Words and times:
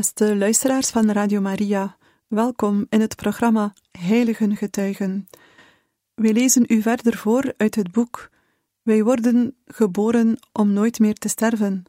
Beste 0.00 0.36
luisteraars 0.36 0.90
van 0.90 1.10
Radio 1.10 1.40
Maria, 1.40 1.96
welkom 2.26 2.86
in 2.88 3.00
het 3.00 3.16
programma 3.16 3.72
Heiligen 3.98 4.56
Getuigen. 4.56 5.28
We 6.14 6.32
lezen 6.32 6.64
u 6.68 6.82
verder 6.82 7.16
voor 7.16 7.54
uit 7.56 7.74
het 7.74 7.92
boek 7.92 8.30
Wij 8.82 9.02
worden 9.04 9.56
geboren 9.66 10.38
om 10.52 10.72
nooit 10.72 10.98
meer 10.98 11.14
te 11.14 11.28
sterven, 11.28 11.84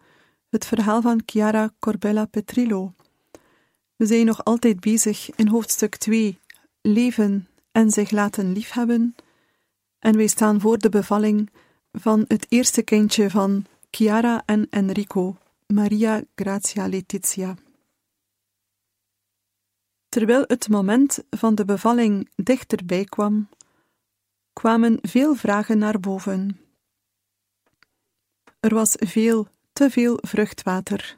het 0.50 0.66
verhaal 0.66 1.02
van 1.02 1.22
Chiara 1.26 1.74
Corbella 1.80 2.26
Petrillo. 2.26 2.94
We 3.96 4.06
zijn 4.06 4.26
nog 4.26 4.44
altijd 4.44 4.80
bezig 4.80 5.36
in 5.36 5.48
hoofdstuk 5.48 5.96
2, 5.96 6.40
Leven 6.82 7.48
en 7.72 7.92
zich 7.92 8.12
laten 8.12 8.54
liefhebben, 8.54 9.16
en 10.00 10.18
wij 10.18 10.28
staan 10.28 10.60
voor 10.62 10.78
de 10.78 10.90
bevalling 10.90 11.50
van 11.92 12.26
het 12.28 12.46
eerste 12.50 12.82
kindje 12.82 13.30
van 13.30 13.66
Chiara 13.92 14.44
en 14.46 14.68
Enrico, 14.70 15.38
Maria 15.68 16.24
Grazia 16.36 16.88
Letizia. 16.88 17.56
Terwijl 20.12 20.44
het 20.48 20.70
moment 20.70 21.24
van 21.30 21.56
de 21.56 21.66
bevalling 21.66 22.30
dichterbij 22.36 23.04
kwam, 23.04 23.50
kwamen 24.54 24.98
veel 25.02 25.36
vragen 25.36 25.78
naar 25.78 26.00
boven. 26.00 26.60
Er 28.60 28.74
was 28.74 28.96
veel, 29.00 29.48
te 29.74 29.90
veel 29.90 30.18
vruchtwater, 30.22 31.18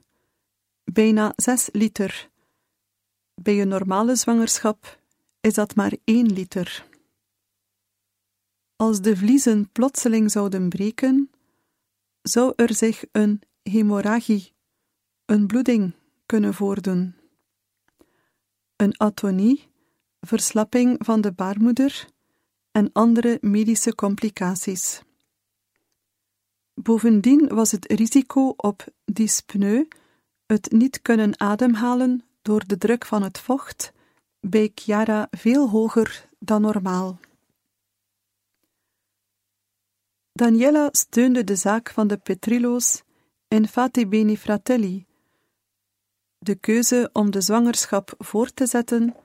bijna 0.83 1.33
zes 1.35 1.69
liter. 1.71 2.29
Bij 3.41 3.61
een 3.61 3.67
normale 3.67 4.15
zwangerschap 4.15 4.99
is 5.41 5.53
dat 5.53 5.75
maar 5.75 5.93
één 6.03 6.33
liter. 6.33 6.85
Als 8.75 9.01
de 9.01 9.17
vliezen 9.17 9.69
plotseling 9.71 10.31
zouden 10.31 10.69
breken, 10.69 11.29
zou 12.21 12.53
er 12.55 12.73
zich 12.73 13.03
een 13.11 13.41
hemorragie, 13.63 14.53
een 15.25 15.47
bloeding, 15.47 15.93
kunnen 16.25 16.53
voordoen 16.53 17.21
een 18.83 18.99
atonie, 18.99 19.67
verslapping 20.21 21.05
van 21.05 21.21
de 21.21 21.31
baarmoeder 21.31 22.07
en 22.71 22.89
andere 22.91 23.37
medische 23.41 23.95
complicaties. 23.95 25.01
Bovendien 26.73 27.47
was 27.47 27.71
het 27.71 27.91
risico 27.91 28.53
op 28.57 28.85
dyspneu, 29.05 29.87
het 30.45 30.71
niet 30.71 31.01
kunnen 31.01 31.39
ademhalen 31.39 32.23
door 32.41 32.67
de 32.67 32.77
druk 32.77 33.05
van 33.05 33.23
het 33.23 33.39
vocht, 33.39 33.93
bij 34.39 34.71
Chiara 34.75 35.27
veel 35.31 35.69
hoger 35.69 36.29
dan 36.39 36.61
normaal. 36.61 37.19
Daniela 40.31 40.89
steunde 40.91 41.43
de 41.43 41.55
zaak 41.55 41.89
van 41.89 42.07
de 42.07 42.17
Petrillo's 42.17 43.03
in 43.47 43.67
Fate 43.67 44.07
Beni 44.07 44.37
Fratelli, 44.37 45.05
de 46.43 46.55
keuze 46.55 47.09
om 47.13 47.31
de 47.31 47.41
zwangerschap 47.41 48.15
voor 48.17 48.53
te 48.53 48.65
zetten 48.65 49.15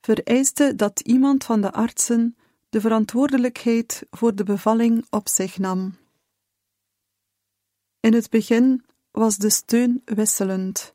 vereiste 0.00 0.76
dat 0.76 1.00
iemand 1.00 1.44
van 1.44 1.60
de 1.60 1.72
artsen 1.72 2.36
de 2.68 2.80
verantwoordelijkheid 2.80 4.06
voor 4.10 4.34
de 4.34 4.44
bevalling 4.44 5.06
op 5.10 5.28
zich 5.28 5.58
nam. 5.58 5.96
In 8.00 8.14
het 8.14 8.30
begin 8.30 8.84
was 9.10 9.36
de 9.36 9.50
steun 9.50 10.02
wisselend. 10.04 10.94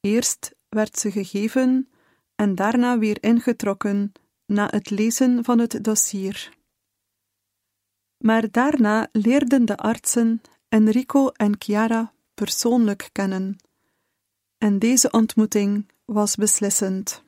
Eerst 0.00 0.54
werd 0.68 0.98
ze 0.98 1.10
gegeven 1.10 1.88
en 2.34 2.54
daarna 2.54 2.98
weer 2.98 3.22
ingetrokken 3.22 4.12
na 4.46 4.68
het 4.70 4.90
lezen 4.90 5.44
van 5.44 5.58
het 5.58 5.84
dossier. 5.84 6.58
Maar 8.16 8.50
daarna 8.50 9.08
leerden 9.12 9.64
de 9.64 9.76
artsen 9.76 10.40
Enrico 10.68 11.28
en 11.28 11.54
Chiara 11.58 12.12
persoonlijk 12.34 13.08
kennen 13.12 13.58
en 14.60 14.78
deze 14.78 15.10
ontmoeting 15.10 15.88
was 16.04 16.36
beslissend. 16.36 17.22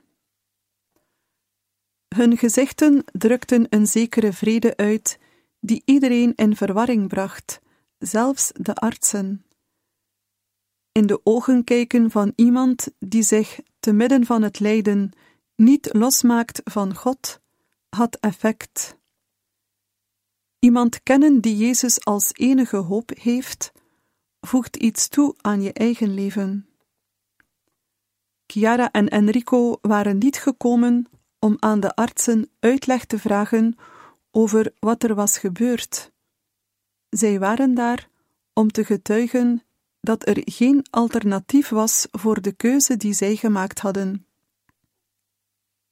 Hun 2.09 2.37
gezichten 2.37 3.05
drukten 3.13 3.67
een 3.69 3.87
zekere 3.87 4.33
vrede 4.33 4.77
uit, 4.77 5.19
die 5.61 5.83
iedereen 5.85 6.35
in 6.35 6.57
verwarring 6.57 7.09
bracht, 7.09 7.61
zelfs 7.99 8.51
de 8.55 8.75
artsen. 8.75 9.45
In 10.93 11.07
de 11.07 11.21
ogen 11.25 11.65
kijken 11.65 12.11
van 12.11 12.33
iemand 12.37 12.89
die 12.99 13.23
zich 13.23 13.61
te 13.81 13.93
midden 13.93 14.27
van 14.27 14.43
het 14.43 14.61
lijden 14.61 15.11
niet 15.57 15.89
losmaakt 15.93 16.61
van 16.65 16.95
God, 16.95 17.41
had 17.89 18.17
effect. 18.21 18.97
Iemand 20.59 21.03
kennen 21.03 21.41
die 21.41 21.57
Jezus 21.57 22.05
als 22.05 22.31
enige 22.33 22.77
hoop 22.77 23.11
heeft, 23.15 23.73
voegt 24.41 24.77
iets 24.77 25.09
toe 25.09 25.35
aan 25.41 25.63
je 25.63 25.73
eigen 25.73 26.15
leven. 26.15 26.67
Chiara 28.53 28.91
en 28.91 29.09
Enrico 29.09 29.79
waren 29.81 30.19
niet 30.19 30.37
gekomen 30.37 31.07
om 31.39 31.57
aan 31.59 31.81
de 31.81 31.95
artsen 31.95 32.51
uitleg 32.61 33.05
te 33.05 33.19
vragen 33.19 33.77
over 34.31 34.73
wat 34.79 35.03
er 35.03 35.15
was 35.15 35.39
gebeurd. 35.39 36.13
Zij 37.09 37.39
waren 37.39 37.75
daar 37.75 38.09
om 38.53 38.71
te 38.71 38.85
getuigen 38.85 39.63
dat 40.01 40.29
er 40.29 40.43
geen 40.45 40.85
alternatief 40.91 41.69
was 41.69 42.07
voor 42.11 42.41
de 42.41 42.53
keuze 42.53 42.97
die 42.97 43.13
zij 43.13 43.37
gemaakt 43.37 43.79
hadden. 43.79 44.27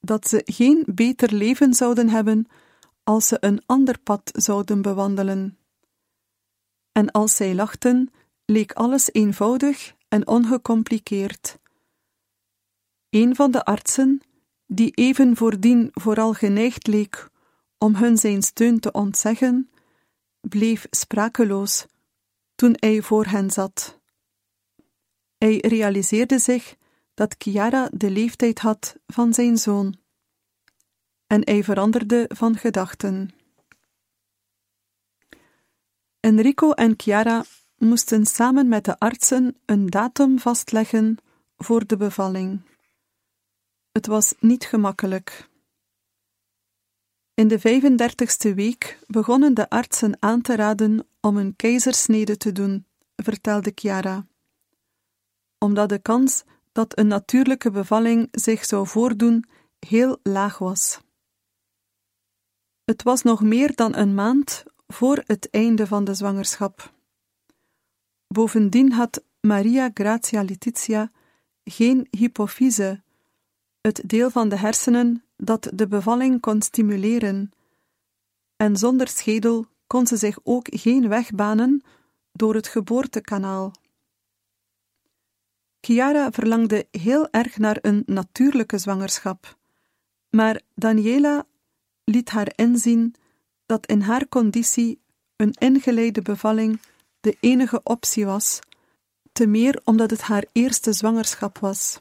Dat 0.00 0.28
ze 0.28 0.42
geen 0.44 0.82
beter 0.87 1.34
leven 1.34 1.75
zouden 1.75 2.09
hebben 2.09 2.47
als 3.04 3.27
ze 3.27 3.37
een 3.41 3.62
ander 3.66 3.98
pad 3.98 4.31
zouden 4.32 4.82
bewandelen. 4.82 5.59
En 6.92 7.10
als 7.10 7.37
zij 7.37 7.54
lachten, 7.54 8.10
leek 8.44 8.72
alles 8.72 9.12
eenvoudig 9.12 9.94
en 10.09 10.27
ongecompliceerd. 10.27 11.59
Een 13.10 13.34
van 13.34 13.50
de 13.50 13.65
artsen, 13.65 14.21
die 14.66 14.91
even 14.91 15.37
voordien 15.37 15.88
vooral 15.93 16.32
geneigd 16.32 16.87
leek 16.87 17.28
om 17.78 17.94
hun 17.94 18.16
zijn 18.16 18.43
steun 18.43 18.81
te 18.81 18.93
ontzeggen, 18.93 19.71
bleef 20.41 20.87
sprakeloos 20.91 21.87
toen 22.54 22.76
hij 22.78 23.03
voor 23.03 23.25
hen 23.25 23.50
zat. 23.50 24.00
Hij 25.38 25.56
realiseerde 25.56 26.38
zich 26.38 26.76
dat 27.15 27.34
Chiara 27.38 27.88
de 27.93 28.10
leeftijd 28.10 28.59
had 28.59 28.97
van 29.06 29.34
zijn 29.34 29.56
zoon, 29.59 29.98
en 31.27 31.41
hij 31.44 31.65
veranderde 31.65 32.31
van 32.34 32.56
gedachten. 32.56 33.31
Enrico 36.21 36.72
en 36.72 36.94
Chiara 36.97 37.44
moesten 37.77 38.27
samen 38.27 38.69
met 38.69 38.84
de 38.84 38.98
artsen 38.98 39.56
een 39.65 39.87
datum 39.87 40.38
vastleggen 40.38 41.16
voor 41.56 41.87
de 41.87 41.97
bevalling. 41.97 42.60
Het 43.93 44.06
was 44.06 44.34
niet 44.39 44.65
gemakkelijk. 44.65 45.49
In 47.34 47.48
de 47.48 47.59
35ste 47.59 48.54
week 48.54 48.98
begonnen 49.07 49.54
de 49.54 49.71
artsen 49.71 50.16
aan 50.22 50.41
te 50.41 50.57
raden 50.57 51.09
om 51.21 51.37
een 51.37 51.57
keizersnede 51.57 52.37
te 52.37 52.53
doen, 52.53 52.87
vertelde 53.16 53.72
Chiara. 53.75 54.27
Omdat 55.59 55.89
de 55.89 55.98
kans 55.98 56.45
dat 56.72 56.98
een 56.98 57.07
natuurlijke 57.07 57.71
bevalling 57.71 58.28
zich 58.31 58.65
zou 58.65 58.87
voordoen 58.87 59.45
heel 59.78 60.19
laag 60.22 60.59
was. 60.59 61.01
Het 62.84 63.03
was 63.03 63.22
nog 63.22 63.41
meer 63.42 63.75
dan 63.75 63.97
een 63.97 64.15
maand 64.15 64.65
voor 64.87 65.22
het 65.27 65.51
einde 65.51 65.87
van 65.87 66.04
de 66.04 66.15
zwangerschap. 66.15 66.92
Bovendien 68.27 68.92
had 68.92 69.22
Maria 69.41 69.91
Grazia 69.95 70.42
Letizia 70.42 71.10
geen 71.65 72.07
hypofyse, 72.10 73.03
het 73.80 74.03
deel 74.04 74.30
van 74.30 74.48
de 74.48 74.56
hersenen 74.56 75.24
dat 75.36 75.71
de 75.74 75.88
bevalling 75.88 76.41
kon 76.41 76.62
stimuleren, 76.62 77.53
en 78.56 78.77
zonder 78.77 79.09
schedel 79.09 79.66
kon 79.86 80.06
ze 80.06 80.16
zich 80.16 80.38
ook 80.42 80.66
geen 80.71 81.09
weg 81.09 81.30
banen 81.30 81.82
door 82.32 82.54
het 82.54 82.68
geboortekanaal. 82.68 83.72
Chiara 85.80 86.30
verlangde 86.30 86.86
heel 86.91 87.30
erg 87.30 87.59
naar 87.59 87.78
een 87.80 88.03
natuurlijke 88.06 88.78
zwangerschap, 88.78 89.56
maar 90.30 90.60
Daniela 90.74 91.47
liet 92.04 92.30
haar 92.30 92.53
inzien 92.54 93.15
dat 93.66 93.86
in 93.86 94.00
haar 94.00 94.28
conditie 94.28 95.00
een 95.36 95.53
ingeleide 95.53 96.22
bevalling 96.22 96.80
de 97.21 97.36
enige 97.41 97.80
optie 97.82 98.27
was, 98.27 98.59
te 99.32 99.47
meer 99.47 99.80
omdat 99.84 100.10
het 100.10 100.21
haar 100.21 100.44
eerste 100.53 100.92
zwangerschap 100.92 101.59
was. 101.59 102.00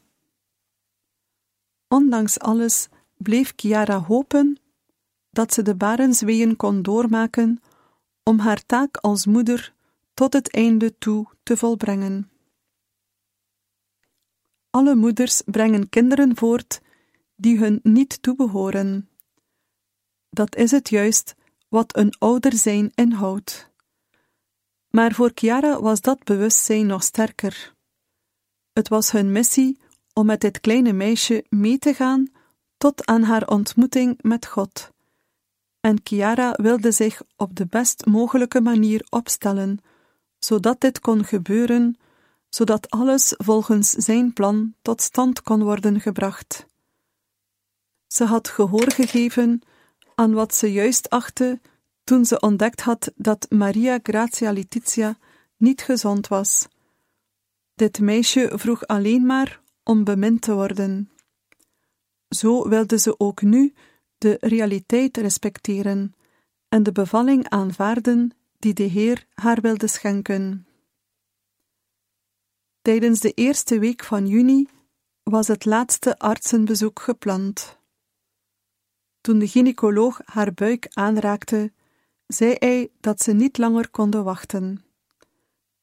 Ondanks 1.89 2.39
alles 2.39 2.88
bleef 3.18 3.53
Chiara 3.56 4.00
hopen 4.00 4.59
dat 5.30 5.53
ze 5.53 5.62
de 5.62 5.75
barensweeën 5.75 6.56
kon 6.56 6.81
doormaken 6.81 7.62
om 8.24 8.39
haar 8.39 8.65
taak 8.65 8.97
als 8.97 9.25
moeder 9.25 9.74
tot 10.13 10.33
het 10.33 10.53
einde 10.53 10.97
toe 10.97 11.27
te 11.44 11.57
volbrengen. 11.57 12.31
Alle 14.69 14.95
moeders 14.95 15.41
brengen 15.45 15.89
kinderen 15.89 16.36
voort 16.36 16.81
die 17.36 17.57
hun 17.57 17.80
niet 17.83 18.21
toebehoren. 18.21 19.09
Dat 20.30 20.56
is 20.56 20.71
het 20.71 20.89
juist 20.89 21.36
wat 21.68 21.97
een 21.97 22.13
ouder 22.18 22.53
zijn 22.53 22.91
inhoudt. 22.95 23.69
Maar 24.89 25.13
voor 25.13 25.31
Chiara 25.33 25.81
was 25.81 26.01
dat 26.01 26.24
bewustzijn 26.24 26.86
nog 26.86 27.03
sterker. 27.03 27.74
Het 28.74 28.88
was 28.88 29.12
hun 29.12 29.31
missie 29.31 29.80
om 30.19 30.25
met 30.25 30.42
dit 30.42 30.60
kleine 30.60 30.94
meisje 30.94 31.45
mee 31.50 31.80
te 31.80 31.94
gaan 31.94 32.27
tot 32.77 33.06
aan 33.06 33.24
haar 33.24 33.48
ontmoeting 33.48 34.19
met 34.21 34.45
God. 34.45 34.92
En 35.80 36.00
Chiara 36.04 36.54
wilde 36.62 36.92
zich 36.92 37.21
op 37.36 37.56
de 37.56 37.66
best 37.66 38.06
mogelijke 38.06 38.62
manier 38.62 39.06
opstellen, 39.10 39.80
zodat 40.39 40.81
dit 40.81 41.00
kon 41.00 41.25
gebeuren, 41.25 41.98
zodat 42.50 42.89
alles 42.89 43.33
volgens 43.38 43.89
zijn 43.89 44.33
plan 44.33 44.74
tot 44.81 45.01
stand 45.01 45.42
kon 45.42 45.63
worden 45.63 46.01
gebracht. 46.01 46.65
Ze 48.07 48.24
had 48.24 48.48
gehoor 48.50 48.92
gegeven 48.92 49.62
aan 50.15 50.33
wat 50.33 50.56
ze 50.56 50.72
juist 50.72 51.10
achtte 51.10 51.60
toen 52.04 52.25
ze 52.25 52.39
ontdekt 52.39 52.81
had 52.81 53.12
dat 53.15 53.45
Maria 53.50 54.00
Grazia 54.04 54.51
Letizia 54.51 55.18
niet 55.57 55.81
gezond 55.81 56.27
was. 56.27 56.68
Dit 57.75 58.00
meisje 58.00 58.51
vroeg 58.54 58.88
alleen 58.88 59.25
maar 59.25 59.62
om 59.89 60.03
bemind 60.03 60.41
te 60.41 60.53
worden. 60.53 61.09
Zo 62.30 62.69
wilde 62.69 63.00
ze 63.00 63.19
ook 63.19 63.41
nu 63.41 63.74
de 64.18 64.38
realiteit 64.39 65.18
respecteren 65.18 66.15
en 66.68 66.83
de 66.83 66.91
bevalling 66.91 67.50
aanvaarden 67.50 68.31
die 68.59 68.74
de 68.74 68.83
Heer 68.83 69.25
haar 69.33 69.62
wilde 69.62 69.88
schenken. 69.88 70.68
Tijdens 72.81 73.19
de 73.19 73.31
eerste 73.31 73.80
week 73.80 74.03
van 74.03 74.27
juni 74.27 74.68
was 75.24 75.47
het 75.47 75.65
laatste 75.65 76.19
artsenbezoek 76.19 77.00
gepland. 77.00 77.77
Toen 79.21 79.39
de 79.39 79.47
gynaecoloog 79.47 80.21
haar 80.25 80.53
buik 80.53 80.88
aanraakte, 80.89 81.71
zei 82.27 82.56
hij 82.59 82.91
dat 83.00 83.21
ze 83.21 83.31
niet 83.31 83.57
langer 83.57 83.89
konden 83.89 84.24
wachten. 84.24 84.83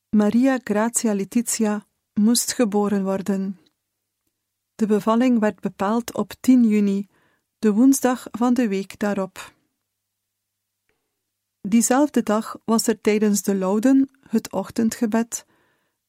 Maria 0.08 0.58
Grazia 0.64 1.14
Letizia 1.14 1.86
moest 2.14 2.52
geboren 2.52 3.04
worden. 3.04 3.65
De 4.76 4.86
bevalling 4.86 5.38
werd 5.38 5.60
bepaald 5.60 6.14
op 6.14 6.32
10 6.40 6.64
juni, 6.64 7.08
de 7.58 7.72
woensdag 7.72 8.26
van 8.30 8.54
de 8.54 8.68
week 8.68 8.98
daarop. 8.98 9.54
Diezelfde 11.60 12.22
dag 12.22 12.56
was 12.64 12.86
er 12.86 13.00
tijdens 13.00 13.42
de 13.42 13.56
Louden, 13.56 14.10
het 14.28 14.52
ochtendgebed, 14.52 15.46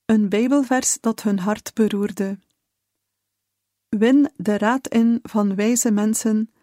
een 0.06 0.30
Bijbelvers 0.30 0.98
dat 1.00 1.22
hun 1.22 1.40
hart 1.40 1.74
beroerde. 1.74 2.40
Win 3.90 4.32
de 4.36 4.58
raad 4.58 4.88
in 4.88 5.20
van 5.24 5.56
wijze 5.56 5.92
mensen 5.92 6.54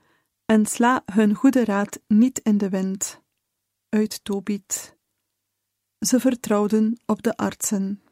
en 0.44 0.66
sla 0.66 1.02
hun 1.12 1.34
goede 1.34 1.64
raad 1.64 2.00
niet 2.06 2.38
in 2.38 2.58
de 2.58 2.68
wind. 2.68 3.22
Uit 3.88 4.24
Tobit. 4.24 4.96
Ze 5.98 6.20
vertrouwden 6.20 7.00
op 7.06 7.22
de 7.22 7.36
artsen. 7.36 8.03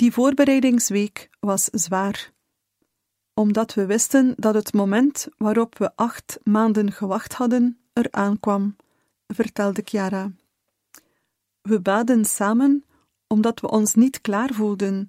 Die 0.00 0.12
voorbereidingsweek 0.12 1.30
was 1.40 1.64
zwaar, 1.64 2.32
omdat 3.34 3.74
we 3.74 3.86
wisten 3.86 4.34
dat 4.36 4.54
het 4.54 4.72
moment 4.72 5.28
waarop 5.36 5.78
we 5.78 5.96
acht 5.96 6.38
maanden 6.42 6.92
gewacht 6.92 7.32
hadden 7.32 7.78
er 7.92 8.06
aankwam, 8.10 8.76
vertelde 9.26 9.82
Chiara. 9.84 10.32
We 11.62 11.80
baden 11.80 12.24
samen 12.24 12.84
omdat 13.26 13.60
we 13.60 13.70
ons 13.70 13.94
niet 13.94 14.20
klaar 14.20 14.52
voelden, 14.52 15.08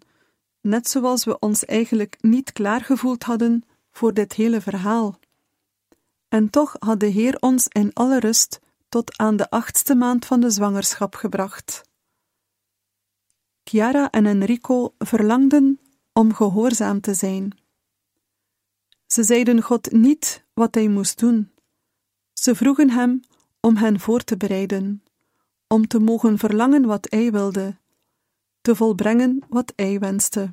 net 0.61 0.89
zoals 0.89 1.23
we 1.23 1.39
ons 1.39 1.65
eigenlijk 1.65 2.17
niet 2.21 2.51
klaar 2.51 2.81
gevoeld 2.81 3.23
hadden 3.23 3.63
voor 3.91 4.13
dit 4.13 4.33
hele 4.33 4.61
verhaal. 4.61 5.19
En 6.27 6.49
toch 6.49 6.75
had 6.79 6.99
de 6.99 7.07
Heer 7.07 7.37
ons 7.39 7.67
in 7.67 7.93
alle 7.93 8.19
rust 8.19 8.59
tot 8.89 9.17
aan 9.17 9.35
de 9.35 9.49
achtste 9.49 9.95
maand 9.95 10.25
van 10.25 10.39
de 10.39 10.49
zwangerschap 10.49 11.15
gebracht. 11.15 11.89
Chiara 13.71 14.09
en 14.09 14.25
Enrico 14.25 14.93
verlangden 14.97 15.79
om 16.13 16.33
gehoorzaam 16.33 17.01
te 17.01 17.13
zijn. 17.13 17.57
Ze 19.07 19.23
zeiden 19.23 19.61
God 19.61 19.91
niet 19.91 20.45
wat 20.53 20.75
hij 20.75 20.87
moest 20.87 21.19
doen. 21.19 21.51
Ze 22.33 22.55
vroegen 22.55 22.89
hem 22.89 23.21
om 23.59 23.75
hen 23.75 23.99
voor 23.99 24.23
te 24.23 24.37
bereiden, 24.37 25.03
om 25.67 25.87
te 25.87 25.99
mogen 25.99 26.37
verlangen 26.37 26.85
wat 26.85 27.07
hij 27.09 27.31
wilde, 27.31 27.77
te 28.61 28.75
volbrengen 28.75 29.43
wat 29.49 29.73
hij 29.75 29.99
wenste. 29.99 30.51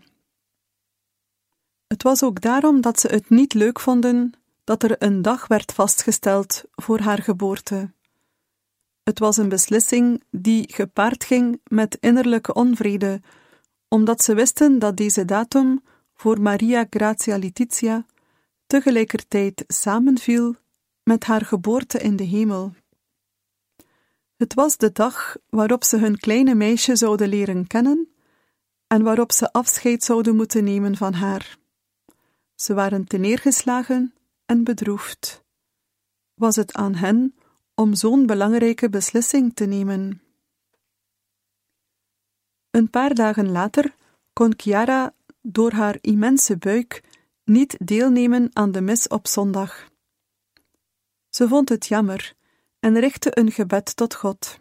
Het 1.86 2.02
was 2.02 2.22
ook 2.22 2.40
daarom 2.40 2.80
dat 2.80 3.00
ze 3.00 3.08
het 3.08 3.30
niet 3.30 3.54
leuk 3.54 3.80
vonden 3.80 4.32
dat 4.64 4.82
er 4.82 5.02
een 5.02 5.22
dag 5.22 5.46
werd 5.46 5.72
vastgesteld 5.72 6.64
voor 6.70 7.00
haar 7.00 7.22
geboorte. 7.22 7.92
Het 9.08 9.18
was 9.18 9.36
een 9.36 9.48
beslissing 9.48 10.22
die 10.30 10.72
gepaard 10.74 11.24
ging 11.24 11.60
met 11.64 11.96
innerlijke 12.00 12.52
onvrede, 12.52 13.20
omdat 13.88 14.22
ze 14.22 14.34
wisten 14.34 14.78
dat 14.78 14.96
deze 14.96 15.24
datum 15.24 15.82
voor 16.14 16.40
Maria 16.40 16.86
Grazia 16.90 17.38
Letizia 17.38 18.06
tegelijkertijd 18.66 19.64
samenviel 19.66 20.56
met 21.02 21.24
haar 21.24 21.44
geboorte 21.44 21.98
in 21.98 22.16
de 22.16 22.24
hemel. 22.24 22.74
Het 24.36 24.54
was 24.54 24.76
de 24.76 24.92
dag 24.92 25.36
waarop 25.48 25.84
ze 25.84 25.96
hun 25.96 26.18
kleine 26.18 26.54
meisje 26.54 26.96
zouden 26.96 27.28
leren 27.28 27.66
kennen 27.66 28.14
en 28.86 29.02
waarop 29.02 29.32
ze 29.32 29.52
afscheid 29.52 30.04
zouden 30.04 30.36
moeten 30.36 30.64
nemen 30.64 30.96
van 30.96 31.12
haar. 31.12 31.56
Ze 32.54 32.74
waren 32.74 33.04
neergeslagen 33.06 34.14
en 34.46 34.64
bedroefd. 34.64 35.44
Was 36.34 36.56
het 36.56 36.72
aan 36.72 36.94
hen 36.94 37.34
om 37.78 37.94
zo'n 37.94 38.26
belangrijke 38.26 38.88
beslissing 38.88 39.54
te 39.54 39.64
nemen? 39.64 40.22
Een 42.70 42.90
paar 42.90 43.14
dagen 43.14 43.50
later 43.50 43.94
kon 44.32 44.52
Chiara 44.56 45.14
door 45.42 45.72
haar 45.72 45.98
immense 46.00 46.56
buik 46.56 47.02
niet 47.44 47.76
deelnemen 47.78 48.50
aan 48.52 48.72
de 48.72 48.80
mis 48.80 49.08
op 49.08 49.26
zondag. 49.26 49.88
Ze 51.28 51.48
vond 51.48 51.68
het 51.68 51.86
jammer 51.86 52.34
en 52.80 52.98
richtte 52.98 53.38
een 53.38 53.50
gebed 53.50 53.96
tot 53.96 54.14
God. 54.14 54.60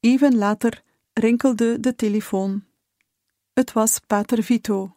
Even 0.00 0.36
later 0.36 0.82
rinkelde 1.12 1.80
de 1.80 1.94
telefoon. 1.94 2.64
Het 3.52 3.72
was 3.72 3.98
Pater 3.98 4.42
Vito. 4.42 4.96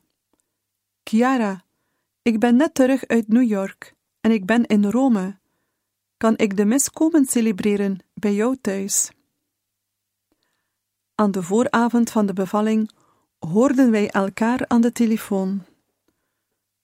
Chiara, 1.04 1.64
ik 2.22 2.40
ben 2.40 2.56
net 2.56 2.74
terug 2.74 3.08
uit 3.08 3.28
New 3.28 3.48
York 3.48 3.96
en 4.22 4.32
ik 4.32 4.46
ben 4.46 4.66
in 4.66 4.86
Rome. 4.86 5.39
Kan 6.20 6.38
ik 6.38 6.58
de 6.58 6.66
mis 6.66 6.90
komen 6.90 7.26
celebreren 7.26 8.00
bij 8.14 8.34
jou 8.34 8.58
thuis? 8.62 9.12
Aan 11.16 11.32
de 11.32 11.44
vooravond 11.44 12.12
van 12.12 12.26
de 12.26 12.34
bevalling 12.34 12.92
hoorden 13.40 13.92
wij 13.92 14.10
elkaar 14.10 14.68
aan 14.68 14.82
de 14.82 14.92
telefoon. 14.92 15.64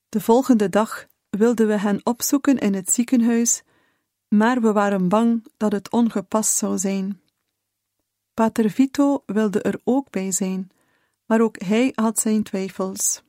De 0.10 0.22
volgende 0.22 0.70
dag 0.70 1.08
wilden 1.30 1.68
we 1.68 1.78
hen 1.78 2.00
opzoeken 2.04 2.58
in 2.58 2.74
het 2.74 2.92
ziekenhuis, 2.92 3.64
maar 4.28 4.62
we 4.62 4.72
waren 4.72 5.10
bang 5.10 5.46
dat 5.58 5.72
het 5.72 5.92
ongepast 5.92 6.58
zou 6.58 6.78
zijn. 6.78 7.22
Pater 8.34 8.70
Vito 8.70 9.24
wilde 9.26 9.62
er 9.62 9.80
ook 9.84 10.10
bij 10.10 10.32
zijn, 10.32 10.72
maar 11.26 11.42
ook 11.42 11.62
hij 11.62 11.92
had 11.96 12.20
zijn 12.20 12.44
twijfels. 12.44 13.24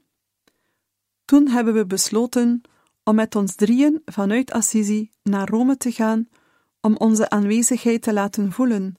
Toen 1.25 1.49
hebben 1.49 1.75
we 1.75 1.87
besloten 1.87 2.63
om 3.09 3.15
met 3.15 3.35
ons 3.35 3.55
drieën 3.55 4.03
vanuit 4.05 4.53
Assisi 4.53 5.11
naar 5.23 5.49
Rome 5.49 5.77
te 5.77 5.93
gaan 5.93 6.29
om 6.81 6.97
onze 6.97 7.31
aanwezigheid 7.31 8.03
te 8.03 8.13
laten 8.13 8.53
voelen, 8.53 8.95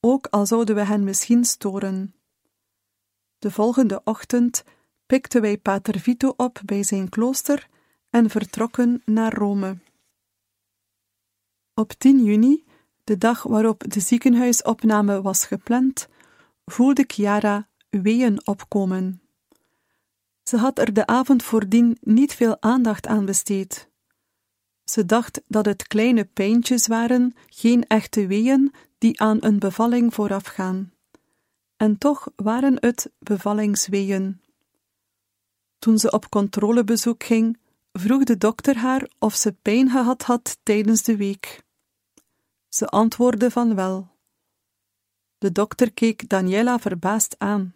ook 0.00 0.26
al 0.26 0.46
zouden 0.46 0.74
we 0.74 0.84
hen 0.84 1.04
misschien 1.04 1.44
storen. 1.44 2.14
De 3.38 3.50
volgende 3.50 4.00
ochtend 4.04 4.64
pikten 5.06 5.40
wij 5.40 5.58
Pater 5.58 6.00
Vito 6.00 6.34
op 6.36 6.60
bij 6.64 6.82
zijn 6.82 7.08
klooster 7.08 7.68
en 8.10 8.30
vertrokken 8.30 9.02
naar 9.04 9.34
Rome. 9.34 9.78
Op 11.74 11.92
10 11.92 12.24
juni, 12.24 12.64
de 13.04 13.18
dag 13.18 13.42
waarop 13.42 13.84
de 13.86 14.00
ziekenhuisopname 14.00 15.22
was 15.22 15.46
gepland, 15.46 16.08
voelde 16.64 17.04
Chiara 17.06 17.68
weeën 17.90 18.46
opkomen. 18.46 19.23
Ze 20.54 20.60
had 20.60 20.78
er 20.78 20.92
de 20.92 21.06
avond 21.06 21.42
voordien 21.42 21.98
niet 22.00 22.34
veel 22.34 22.62
aandacht 22.62 23.06
aan 23.06 23.24
besteed. 23.24 23.88
Ze 24.84 25.04
dacht 25.04 25.40
dat 25.46 25.66
het 25.66 25.86
kleine 25.86 26.24
pijntjes 26.24 26.86
waren, 26.86 27.34
geen 27.46 27.86
echte 27.86 28.26
weeën 28.26 28.74
die 28.98 29.20
aan 29.20 29.38
een 29.40 29.58
bevalling 29.58 30.14
voorafgaan. 30.14 30.92
En 31.76 31.98
toch 31.98 32.28
waren 32.36 32.76
het 32.80 33.10
bevallingsweeën. 33.18 34.40
Toen 35.78 35.98
ze 35.98 36.10
op 36.10 36.28
controlebezoek 36.28 37.24
ging, 37.24 37.58
vroeg 37.92 38.24
de 38.24 38.38
dokter 38.38 38.76
haar 38.76 39.10
of 39.18 39.34
ze 39.34 39.52
pijn 39.52 39.90
gehad 39.90 40.22
had 40.22 40.58
tijdens 40.62 41.02
de 41.02 41.16
week. 41.16 41.62
Ze 42.68 42.86
antwoordde 42.86 43.50
van 43.50 43.74
wel. 43.74 44.08
De 45.38 45.52
dokter 45.52 45.92
keek 45.92 46.28
Daniela 46.28 46.78
verbaasd 46.78 47.34
aan. 47.38 47.74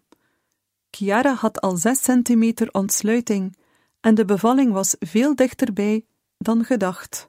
Chiara 0.91 1.35
had 1.35 1.61
al 1.61 1.77
zes 1.77 2.03
centimeter 2.03 2.71
ontsluiting 2.71 3.57
en 4.01 4.15
de 4.15 4.25
bevalling 4.25 4.73
was 4.73 4.97
veel 4.99 5.35
dichterbij 5.35 6.07
dan 6.39 6.65
gedacht. 6.65 7.29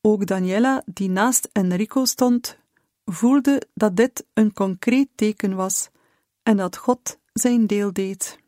Ook 0.00 0.26
Daniela, 0.26 0.82
die 0.86 1.10
naast 1.10 1.48
Enrico 1.52 2.04
stond, 2.04 2.58
voelde 3.04 3.62
dat 3.74 3.96
dit 3.96 4.26
een 4.34 4.52
concreet 4.52 5.08
teken 5.14 5.54
was 5.54 5.88
en 6.42 6.56
dat 6.56 6.76
God 6.76 7.18
zijn 7.32 7.66
deel 7.66 7.92
deed. 7.92 8.38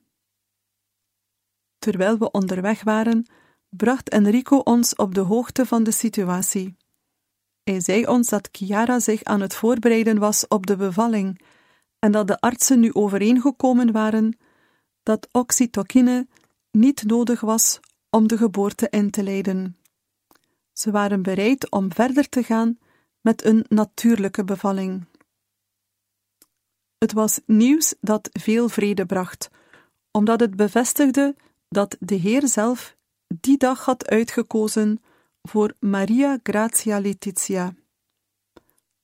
Terwijl 1.79 2.19
we 2.19 2.31
onderweg 2.31 2.83
waren, 2.83 3.27
bracht 3.69 4.09
Enrico 4.09 4.57
ons 4.57 4.95
op 4.95 5.15
de 5.15 5.21
hoogte 5.21 5.67
van 5.67 5.83
de 5.83 5.91
situatie. 5.91 6.77
Hij 7.63 7.81
zei 7.81 8.07
ons 8.07 8.29
dat 8.29 8.49
Chiara 8.53 9.01
zich 9.01 9.25
aan 9.25 9.41
het 9.41 9.55
voorbereiden 9.55 10.19
was 10.19 10.49
op 10.49 10.67
de 10.67 10.77
bevalling 10.77 11.41
en 11.99 12.13
dat 12.13 12.27
de 12.27 12.41
artsen 12.41 12.81
nu 12.81 12.93
overeengekomen 12.93 13.93
waren 13.93 14.39
dat 15.03 15.29
oxytocine 15.33 16.27
niet 16.71 17.05
nodig 17.05 17.41
was 17.41 17.81
om 18.11 18.29
de 18.29 18.37
geboorte 18.37 18.87
in 18.91 19.11
te 19.11 19.23
leiden. 19.23 19.77
Ze 20.73 20.91
waren 20.91 21.23
bereid 21.23 21.71
om 21.71 21.93
verder 21.93 22.29
te 22.29 22.43
gaan 22.43 22.79
met 23.21 23.45
een 23.45 23.65
natuurlijke 23.69 24.45
bevalling. 24.45 25.07
Het 26.99 27.13
was 27.13 27.41
nieuws 27.47 27.95
dat 28.01 28.29
veel 28.33 28.69
vrede 28.69 29.07
bracht, 29.07 29.51
omdat 30.11 30.41
het 30.41 30.57
bevestigde 30.57 31.37
dat 31.69 31.97
de 32.01 32.15
Heer 32.15 32.49
zelf 32.49 32.97
die 33.27 33.57
dag 33.57 33.85
had 33.85 34.09
uitgekozen 34.09 35.03
voor 35.43 35.75
Maria 35.81 36.39
Grazia 36.43 37.01
Letizia. 37.01 37.75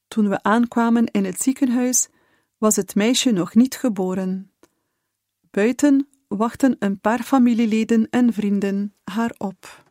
Toen 0.08 0.28
we 0.28 0.42
aankwamen 0.42 1.06
in 1.06 1.24
het 1.24 1.42
ziekenhuis, 1.42 2.08
was 2.64 2.76
het 2.76 2.94
meisje 2.94 3.30
nog 3.30 3.54
niet 3.54 3.76
geboren. 3.76 4.50
Buiten 5.50 6.09
wachten 6.28 6.76
een 6.78 7.00
paar 7.00 7.23
familieleden 7.23 8.06
en 8.11 8.33
vrienden 8.33 8.94
haar 9.04 9.35
op. 9.38 9.84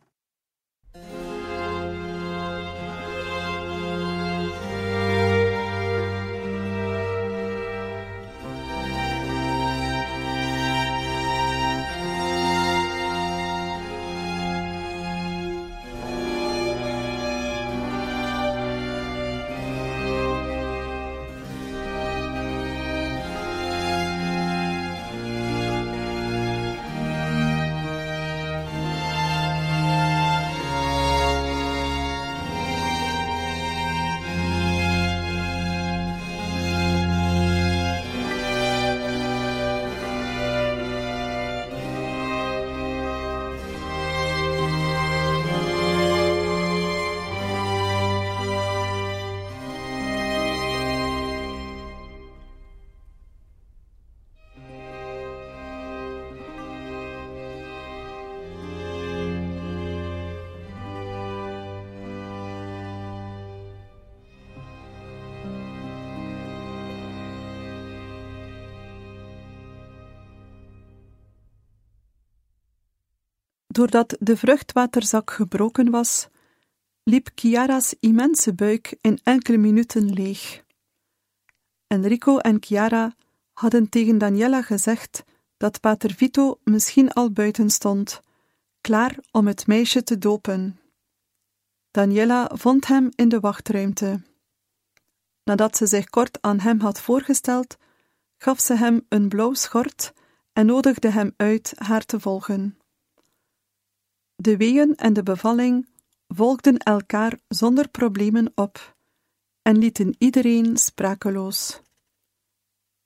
Doordat 73.74 74.16
de 74.20 74.36
vruchtwaterzak 74.36 75.30
gebroken 75.30 75.90
was, 75.90 76.28
liep 77.02 77.30
Chiara's 77.34 77.94
immense 78.00 78.54
buik 78.54 78.96
in 79.00 79.18
enkele 79.22 79.56
minuten 79.56 80.12
leeg. 80.12 80.62
Enrico 81.86 82.38
en 82.38 82.56
Chiara 82.60 83.14
hadden 83.52 83.88
tegen 83.88 84.18
Daniela 84.18 84.62
gezegd 84.62 85.24
dat 85.56 85.80
Pater 85.80 86.14
Vito 86.14 86.58
misschien 86.64 87.12
al 87.12 87.30
buiten 87.30 87.70
stond, 87.70 88.22
klaar 88.80 89.18
om 89.30 89.46
het 89.46 89.66
meisje 89.66 90.02
te 90.02 90.18
dopen. 90.18 90.78
Daniela 91.90 92.50
vond 92.52 92.86
hem 92.86 93.08
in 93.14 93.28
de 93.28 93.40
wachtruimte. 93.40 94.20
Nadat 95.44 95.76
ze 95.76 95.86
zich 95.86 96.10
kort 96.10 96.38
aan 96.40 96.60
hem 96.60 96.80
had 96.80 97.00
voorgesteld, 97.00 97.76
gaf 98.36 98.60
ze 98.60 98.74
hem 98.74 99.06
een 99.08 99.28
blauw 99.28 99.54
schort 99.54 100.12
en 100.52 100.66
nodigde 100.66 101.08
hem 101.08 101.32
uit 101.36 101.72
haar 101.76 102.04
te 102.04 102.20
volgen. 102.20 102.78
De 104.36 104.56
weeën 104.56 104.94
en 104.96 105.12
de 105.12 105.22
bevalling 105.22 105.88
volgden 106.28 106.78
elkaar 106.78 107.38
zonder 107.48 107.88
problemen 107.88 108.52
op 108.54 108.96
en 109.62 109.78
lieten 109.78 110.14
iedereen 110.18 110.76
sprakeloos. 110.76 111.80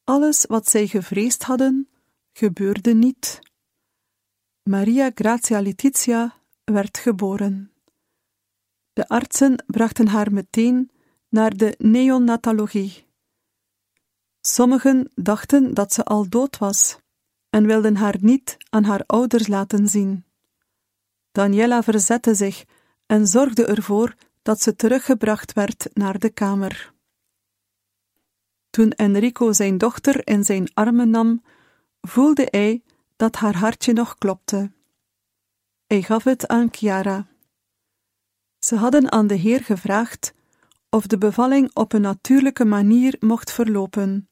Alles 0.04 0.44
wat 0.46 0.68
zij 0.68 0.86
gevreesd 0.86 1.42
hadden, 1.42 1.88
gebeurde 2.32 2.94
niet. 2.94 3.38
Maria 4.62 5.10
Grazia 5.14 5.60
Letizia 5.60 6.34
werd 6.64 6.98
geboren. 6.98 7.72
De 8.92 9.08
artsen 9.08 9.64
brachten 9.66 10.08
haar 10.08 10.32
meteen 10.32 10.90
naar 11.28 11.56
de 11.56 11.74
neonatologie. 11.78 13.06
Sommigen 14.40 15.10
dachten 15.14 15.74
dat 15.74 15.92
ze 15.92 16.04
al 16.04 16.28
dood 16.28 16.58
was 16.58 16.98
en 17.50 17.66
wilden 17.66 17.96
haar 17.96 18.16
niet 18.20 18.56
aan 18.70 18.84
haar 18.84 19.02
ouders 19.06 19.46
laten 19.46 19.88
zien. 19.88 20.24
Daniela 21.38 21.82
verzette 21.82 22.34
zich 22.34 22.64
en 23.06 23.26
zorgde 23.26 23.66
ervoor 23.66 24.14
dat 24.42 24.62
ze 24.62 24.76
teruggebracht 24.76 25.52
werd 25.52 25.88
naar 25.92 26.18
de 26.18 26.30
kamer. 26.30 26.92
Toen 28.70 28.90
Enrico 28.90 29.52
zijn 29.52 29.78
dochter 29.78 30.26
in 30.26 30.44
zijn 30.44 30.70
armen 30.74 31.10
nam, 31.10 31.42
voelde 32.00 32.48
hij 32.50 32.82
dat 33.16 33.36
haar 33.36 33.56
hartje 33.56 33.92
nog 33.92 34.18
klopte. 34.18 34.70
Hij 35.86 36.02
gaf 36.02 36.24
het 36.24 36.46
aan 36.46 36.68
Chiara. 36.70 37.26
Ze 38.58 38.76
hadden 38.76 39.12
aan 39.12 39.26
de 39.26 39.34
Heer 39.34 39.64
gevraagd 39.64 40.34
of 40.90 41.06
de 41.06 41.18
bevalling 41.18 41.74
op 41.74 41.92
een 41.92 42.00
natuurlijke 42.00 42.64
manier 42.64 43.16
mocht 43.20 43.52
verlopen 43.52 44.28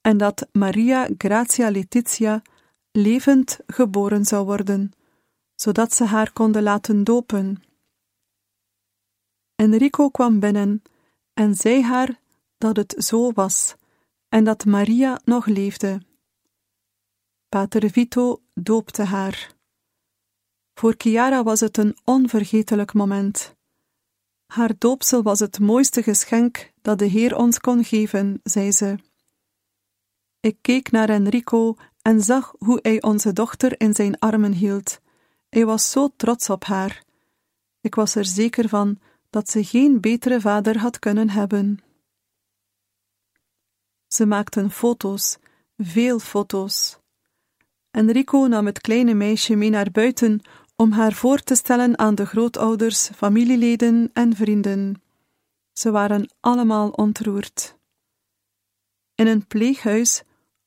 en 0.00 0.16
dat 0.16 0.48
Maria 0.52 1.08
Grazia 1.18 1.70
Letizia 1.70 2.42
levend 2.92 3.58
geboren 3.66 4.24
zou 4.24 4.44
worden 4.44 4.92
zodat 5.54 5.94
ze 5.94 6.04
haar 6.04 6.32
konden 6.32 6.62
laten 6.62 7.04
dopen. 7.04 7.62
Enrico 9.54 10.10
kwam 10.10 10.40
binnen 10.40 10.82
en 11.34 11.54
zei 11.54 11.82
haar 11.82 12.20
dat 12.58 12.76
het 12.76 12.94
zo 12.98 13.32
was 13.32 13.74
en 14.28 14.44
dat 14.44 14.64
Maria 14.64 15.20
nog 15.24 15.46
leefde. 15.46 16.02
Pater 17.48 17.90
Vito 17.90 18.42
doopte 18.54 19.02
haar. 19.02 19.54
Voor 20.74 20.94
Chiara 20.96 21.42
was 21.42 21.60
het 21.60 21.76
een 21.76 21.96
onvergetelijk 22.04 22.92
moment. 22.92 23.54
Haar 24.46 24.74
doopsel 24.78 25.22
was 25.22 25.38
het 25.38 25.58
mooiste 25.58 26.02
geschenk 26.02 26.72
dat 26.82 26.98
de 26.98 27.04
Heer 27.04 27.36
ons 27.36 27.58
kon 27.58 27.84
geven, 27.84 28.40
zei 28.42 28.72
ze. 28.72 28.98
Ik 30.40 30.58
keek 30.60 30.90
naar 30.90 31.08
Enrico 31.08 31.76
en 32.02 32.20
zag 32.20 32.54
hoe 32.58 32.78
hij 32.82 33.02
onze 33.02 33.32
dochter 33.32 33.80
in 33.80 33.94
zijn 33.94 34.18
armen 34.18 34.52
hield 34.52 35.00
hij 35.52 35.66
was 35.66 35.90
zo 35.90 36.08
trots 36.16 36.50
op 36.50 36.64
haar. 36.64 37.04
Ik 37.80 37.94
was 37.94 38.14
er 38.14 38.24
zeker 38.24 38.68
van 38.68 38.98
dat 39.30 39.50
ze 39.50 39.64
geen 39.64 40.00
betere 40.00 40.40
vader 40.40 40.78
had 40.78 40.98
kunnen 40.98 41.30
hebben. 41.30 41.78
Ze 44.06 44.26
maakten 44.26 44.70
foto's, 44.70 45.38
veel 45.76 46.18
foto's. 46.18 46.98
Enrico 47.90 48.46
nam 48.46 48.66
het 48.66 48.80
kleine 48.80 49.14
meisje 49.14 49.54
mee 49.54 49.70
naar 49.70 49.90
buiten 49.90 50.40
om 50.76 50.90
haar 50.92 51.12
voor 51.12 51.38
te 51.38 51.54
stellen 51.54 51.98
aan 51.98 52.14
de 52.14 52.26
grootouders, 52.26 53.08
familieleden 53.08 54.10
en 54.12 54.36
vrienden. 54.36 55.02
Ze 55.72 55.90
waren 55.90 56.30
allemaal 56.40 56.90
ontroerd. 56.90 57.76
In 59.14 59.26
een 59.26 59.46
pleeghuis 59.46 60.22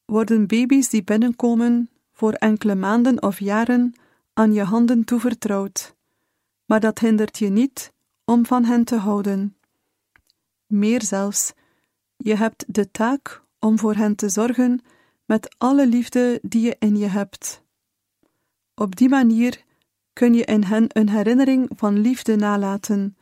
worden 0.05 0.47
baby's 0.47 0.89
die 0.89 1.03
binnenkomen 1.03 1.89
voor 2.11 2.33
enkele 2.33 2.75
maanden 2.75 3.21
of 3.21 3.39
jaren 3.39 3.95
aan 4.37 4.53
je 4.53 4.63
handen 4.63 5.03
toevertrouwd, 5.03 5.95
maar 6.65 6.79
dat 6.79 6.99
hindert 6.99 7.37
je 7.37 7.49
niet 7.49 7.93
om 8.25 8.45
van 8.45 8.65
hen 8.65 8.83
te 8.83 8.95
houden. 8.95 9.57
Meer 10.65 11.03
zelfs, 11.03 11.53
je 12.17 12.35
hebt 12.35 12.65
de 12.67 12.91
taak 12.91 13.43
om 13.59 13.79
voor 13.79 13.95
hen 13.95 14.15
te 14.15 14.29
zorgen 14.29 14.81
met 15.25 15.55
alle 15.57 15.87
liefde 15.87 16.39
die 16.41 16.61
je 16.61 16.75
in 16.79 16.97
je 16.97 17.07
hebt. 17.07 17.63
Op 18.73 18.95
die 18.95 19.09
manier 19.09 19.63
kun 20.13 20.33
je 20.33 20.45
in 20.45 20.63
hen 20.63 20.85
een 20.87 21.09
herinnering 21.09 21.69
van 21.75 21.99
liefde 21.99 22.35
nalaten, 22.35 23.17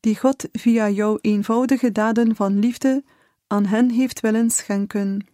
die 0.00 0.18
God 0.18 0.48
via 0.52 0.88
jouw 0.88 1.18
eenvoudige 1.20 1.92
daden 1.92 2.36
van 2.36 2.58
liefde 2.58 3.04
aan 3.46 3.66
hen 3.66 3.90
heeft 3.90 4.20
willen 4.20 4.50
schenken. 4.50 5.26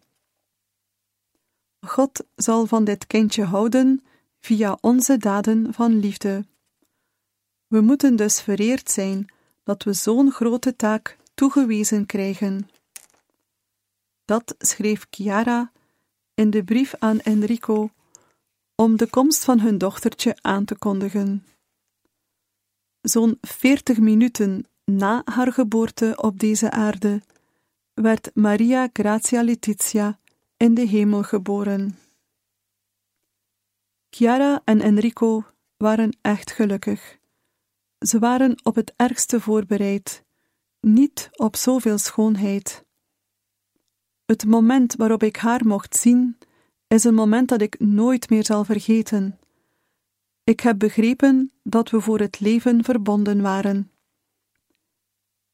God 1.80 2.24
zal 2.34 2.66
van 2.66 2.84
dit 2.84 3.06
kindje 3.06 3.44
houden 3.44 4.02
via 4.42 4.78
onze 4.80 5.16
daden 5.16 5.74
van 5.74 5.98
liefde. 5.98 6.44
We 7.66 7.80
moeten 7.80 8.16
dus 8.16 8.40
vereerd 8.40 8.90
zijn 8.90 9.26
dat 9.62 9.82
we 9.82 9.92
zo'n 9.92 10.30
grote 10.30 10.76
taak 10.76 11.18
toegewezen 11.34 12.06
krijgen. 12.06 12.68
Dat 14.24 14.54
schreef 14.58 15.06
Chiara 15.10 15.72
in 16.34 16.50
de 16.50 16.64
brief 16.64 16.94
aan 16.98 17.20
Enrico 17.20 17.90
om 18.74 18.96
de 18.96 19.06
komst 19.06 19.44
van 19.44 19.60
hun 19.60 19.78
dochtertje 19.78 20.36
aan 20.40 20.64
te 20.64 20.78
kondigen. 20.78 21.46
Zo'n 23.00 23.38
veertig 23.40 23.98
minuten 23.98 24.66
na 24.84 25.22
haar 25.24 25.52
geboorte 25.52 26.12
op 26.16 26.38
deze 26.38 26.70
aarde 26.70 27.22
werd 27.94 28.30
Maria 28.34 28.88
Grazia 28.92 29.42
Letizia 29.42 30.18
in 30.56 30.74
de 30.74 30.86
hemel 30.86 31.22
geboren. 31.22 31.98
Chiara 34.14 34.62
en 34.64 34.80
Enrico 34.80 35.44
waren 35.76 36.16
echt 36.20 36.50
gelukkig. 36.50 37.18
Ze 37.98 38.18
waren 38.18 38.60
op 38.62 38.74
het 38.74 38.92
ergste 38.96 39.40
voorbereid, 39.40 40.24
niet 40.80 41.28
op 41.32 41.56
zoveel 41.56 41.98
schoonheid. 41.98 42.84
Het 44.24 44.44
moment 44.44 44.94
waarop 44.94 45.22
ik 45.22 45.36
haar 45.36 45.66
mocht 45.66 45.96
zien, 45.96 46.38
is 46.86 47.04
een 47.04 47.14
moment 47.14 47.48
dat 47.48 47.60
ik 47.60 47.80
nooit 47.80 48.30
meer 48.30 48.44
zal 48.44 48.64
vergeten. 48.64 49.38
Ik 50.44 50.60
heb 50.60 50.78
begrepen 50.78 51.52
dat 51.62 51.90
we 51.90 52.00
voor 52.00 52.18
het 52.20 52.40
leven 52.40 52.84
verbonden 52.84 53.40
waren. 53.40 53.90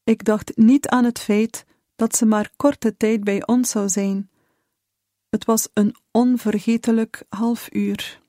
Ik 0.04 0.24
dacht 0.24 0.56
niet 0.56 0.88
aan 0.88 1.04
het 1.04 1.18
feit 1.18 1.64
dat 1.96 2.16
ze 2.16 2.26
maar 2.26 2.52
korte 2.56 2.96
tijd 2.96 3.24
bij 3.24 3.46
ons 3.46 3.70
zou 3.70 3.88
zijn. 3.88 4.30
Het 5.28 5.44
was 5.44 5.68
een 5.72 5.96
onvergetelijk 6.10 7.24
half 7.28 7.74
uur. 7.74 8.26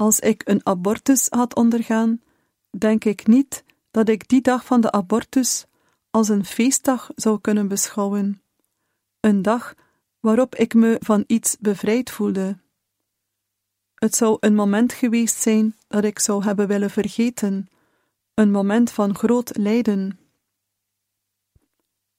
Als 0.00 0.20
ik 0.20 0.48
een 0.48 0.66
abortus 0.66 1.26
had 1.28 1.54
ondergaan, 1.54 2.20
denk 2.70 3.04
ik 3.04 3.26
niet 3.26 3.64
dat 3.90 4.08
ik 4.08 4.28
die 4.28 4.40
dag 4.40 4.64
van 4.64 4.80
de 4.80 4.92
abortus 4.92 5.66
als 6.10 6.28
een 6.28 6.44
feestdag 6.44 7.10
zou 7.14 7.40
kunnen 7.40 7.68
beschouwen. 7.68 8.42
Een 9.20 9.42
dag 9.42 9.74
waarop 10.20 10.54
ik 10.54 10.74
me 10.74 10.96
van 11.00 11.24
iets 11.26 11.56
bevrijd 11.60 12.10
voelde. 12.10 12.58
Het 13.94 14.14
zou 14.14 14.36
een 14.40 14.54
moment 14.54 14.92
geweest 14.92 15.40
zijn 15.40 15.76
dat 15.88 16.04
ik 16.04 16.18
zou 16.18 16.44
hebben 16.44 16.68
willen 16.68 16.90
vergeten, 16.90 17.68
een 18.34 18.50
moment 18.50 18.90
van 18.90 19.14
groot 19.14 19.56
lijden. 19.56 20.18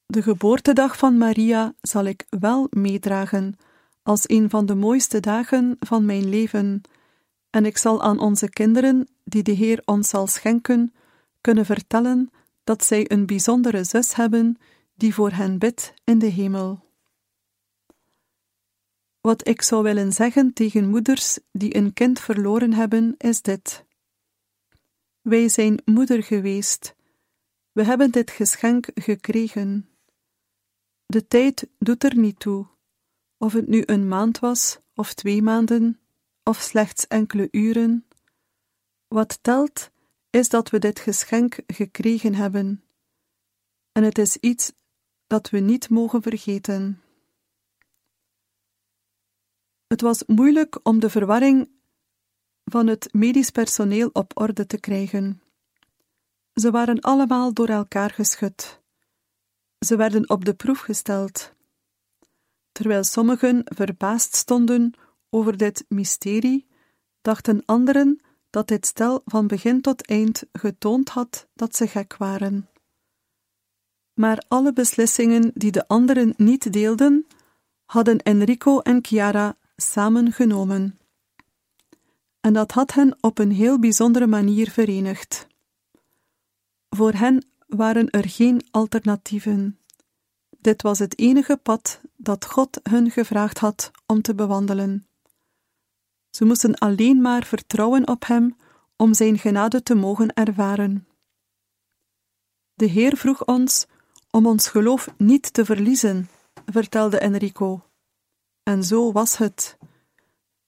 De 0.06 0.22
geboortedag 0.22 0.98
van 0.98 1.18
Maria 1.18 1.74
zal 1.82 2.06
ik 2.06 2.26
wel 2.30 2.68
meedragen 2.70 3.56
als 4.04 4.30
een 4.30 4.50
van 4.50 4.66
de 4.66 4.76
mooiste 4.76 5.20
dagen 5.20 5.76
van 5.80 6.06
mijn 6.06 6.30
leven, 6.30 6.82
en 7.50 7.66
ik 7.66 7.78
zal 7.78 8.02
aan 8.02 8.20
onze 8.20 8.50
kinderen, 8.50 9.08
die 9.24 9.44
de 9.44 9.52
Heer 9.52 9.82
ons 9.86 10.10
zal 10.10 10.28
schenken, 10.28 10.94
kunnen 11.42 11.66
vertellen 11.66 12.30
dat 12.64 12.84
zij 12.84 13.12
een 13.12 13.26
bijzondere 13.26 13.84
zus 13.84 14.16
hebben 14.16 14.58
die 14.96 15.14
voor 15.14 15.32
hen 15.32 15.60
bidt 15.60 15.94
in 16.04 16.20
de 16.20 16.26
hemel. 16.26 16.88
Wat 19.22 19.48
ik 19.48 19.62
zou 19.62 19.84
willen 19.84 20.12
zeggen 20.12 20.54
tegen 20.54 20.90
moeders 20.90 21.40
die 21.52 21.76
een 21.76 21.94
kind 21.94 22.20
verloren 22.20 22.74
hebben, 22.74 23.16
is 23.18 23.42
dit. 23.42 23.86
Wij 25.22 25.50
zijn 25.50 25.82
moeder 25.86 26.24
geweest. 26.24 26.96
We 27.72 27.84
hebben 27.84 28.12
dit 28.12 28.32
geschenk 28.32 28.88
gekregen. 28.94 29.90
De 31.06 31.28
tijd 31.28 31.68
doet 31.80 32.04
er 32.04 32.18
niet 32.18 32.40
toe, 32.40 32.68
of 33.38 33.54
het 33.54 33.68
nu 33.68 33.84
een 33.86 34.08
maand 34.08 34.40
was, 34.40 34.80
of 34.96 35.14
twee 35.14 35.42
maanden, 35.42 36.00
of 36.50 36.60
slechts 36.60 37.08
enkele 37.08 37.48
uren. 37.52 38.06
Wat 39.08 39.40
telt, 39.42 39.90
is 40.30 40.50
dat 40.50 40.70
we 40.70 40.80
dit 40.80 41.00
geschenk 41.00 41.60
gekregen 41.68 42.36
hebben. 42.36 42.84
En 43.92 44.04
het 44.04 44.18
is 44.18 44.38
iets 44.38 44.72
dat 45.28 45.50
we 45.50 45.60
niet 45.60 45.90
mogen 45.90 46.22
vergeten. 46.22 47.02
Het 49.88 50.02
was 50.02 50.24
moeilijk 50.26 50.80
om 50.84 51.00
de 51.00 51.10
verwarring 51.10 51.70
van 52.64 52.88
het 52.88 53.14
medisch 53.14 53.50
personeel 53.50 54.10
op 54.14 54.40
orde 54.40 54.66
te 54.66 54.80
krijgen. 54.80 55.42
Ze 56.54 56.72
waren 56.72 57.00
allemaal 57.00 57.54
door 57.54 57.70
elkaar 57.70 58.10
geschud. 58.10 58.82
Ze 59.80 59.96
werden 59.96 60.30
op 60.30 60.46
de 60.46 60.54
proef 60.54 60.80
gesteld. 60.80 61.54
Terwijl 62.72 63.04
sommigen 63.04 63.62
verbaasd 63.66 64.36
stonden 64.36 64.94
over 65.30 65.58
dit 65.58 65.86
mysterie, 65.88 66.68
dachten 67.22 67.66
anderen 67.66 68.20
dat 68.50 68.68
dit 68.68 68.86
stel 68.86 69.22
van 69.26 69.48
begin 69.48 69.82
tot 69.82 70.06
eind 70.06 70.44
getoond 70.52 71.10
had 71.10 71.48
dat 71.54 71.76
ze 71.76 71.88
gek 71.88 72.18
waren. 72.18 72.70
Maar 74.14 74.44
alle 74.48 74.74
beslissingen 74.74 75.52
die 75.54 75.72
de 75.72 75.88
anderen 75.88 76.34
niet 76.38 76.74
deelden, 76.74 77.28
hadden 77.86 78.24
Enrico 78.24 78.80
en 78.80 79.00
Chiara 79.06 79.58
samengenomen. 79.76 81.00
En 82.40 82.54
dat 82.54 82.72
had 82.72 82.94
hen 82.94 83.18
op 83.22 83.40
een 83.40 83.52
heel 83.52 83.80
bijzondere 83.80 84.28
manier 84.28 84.70
verenigd. 84.70 85.48
Voor 86.90 87.14
hen 87.14 87.46
waren 87.68 88.10
er 88.10 88.30
geen 88.30 88.62
alternatieven. 88.72 89.80
Dit 90.50 90.82
was 90.82 91.00
het 91.00 91.20
enige 91.20 91.58
pad 91.58 92.02
dat 92.16 92.46
God 92.46 92.80
hun 92.84 93.12
gevraagd 93.12 93.58
had 93.58 93.92
om 94.06 94.22
te 94.22 94.36
bewandelen. 94.36 95.09
Ze 96.40 96.46
moesten 96.46 96.76
alleen 96.76 97.22
maar 97.22 97.44
vertrouwen 97.44 98.08
op 98.08 98.26
Hem 98.26 98.56
om 98.96 99.14
Zijn 99.14 99.38
genade 99.38 99.84
te 99.84 99.96
mogen 99.96 100.34
ervaren. 100.34 101.08
De 102.74 102.86
Heer 102.86 103.18
vroeg 103.18 103.46
ons 103.46 103.86
om 104.32 104.46
ons 104.46 104.68
geloof 104.68 105.10
niet 105.18 105.54
te 105.54 105.66
verliezen, 105.66 106.30
vertelde 106.66 107.20
Enrico. 107.20 107.86
En 108.64 108.84
zo 108.84 109.12
was 109.12 109.38
het. 109.38 109.78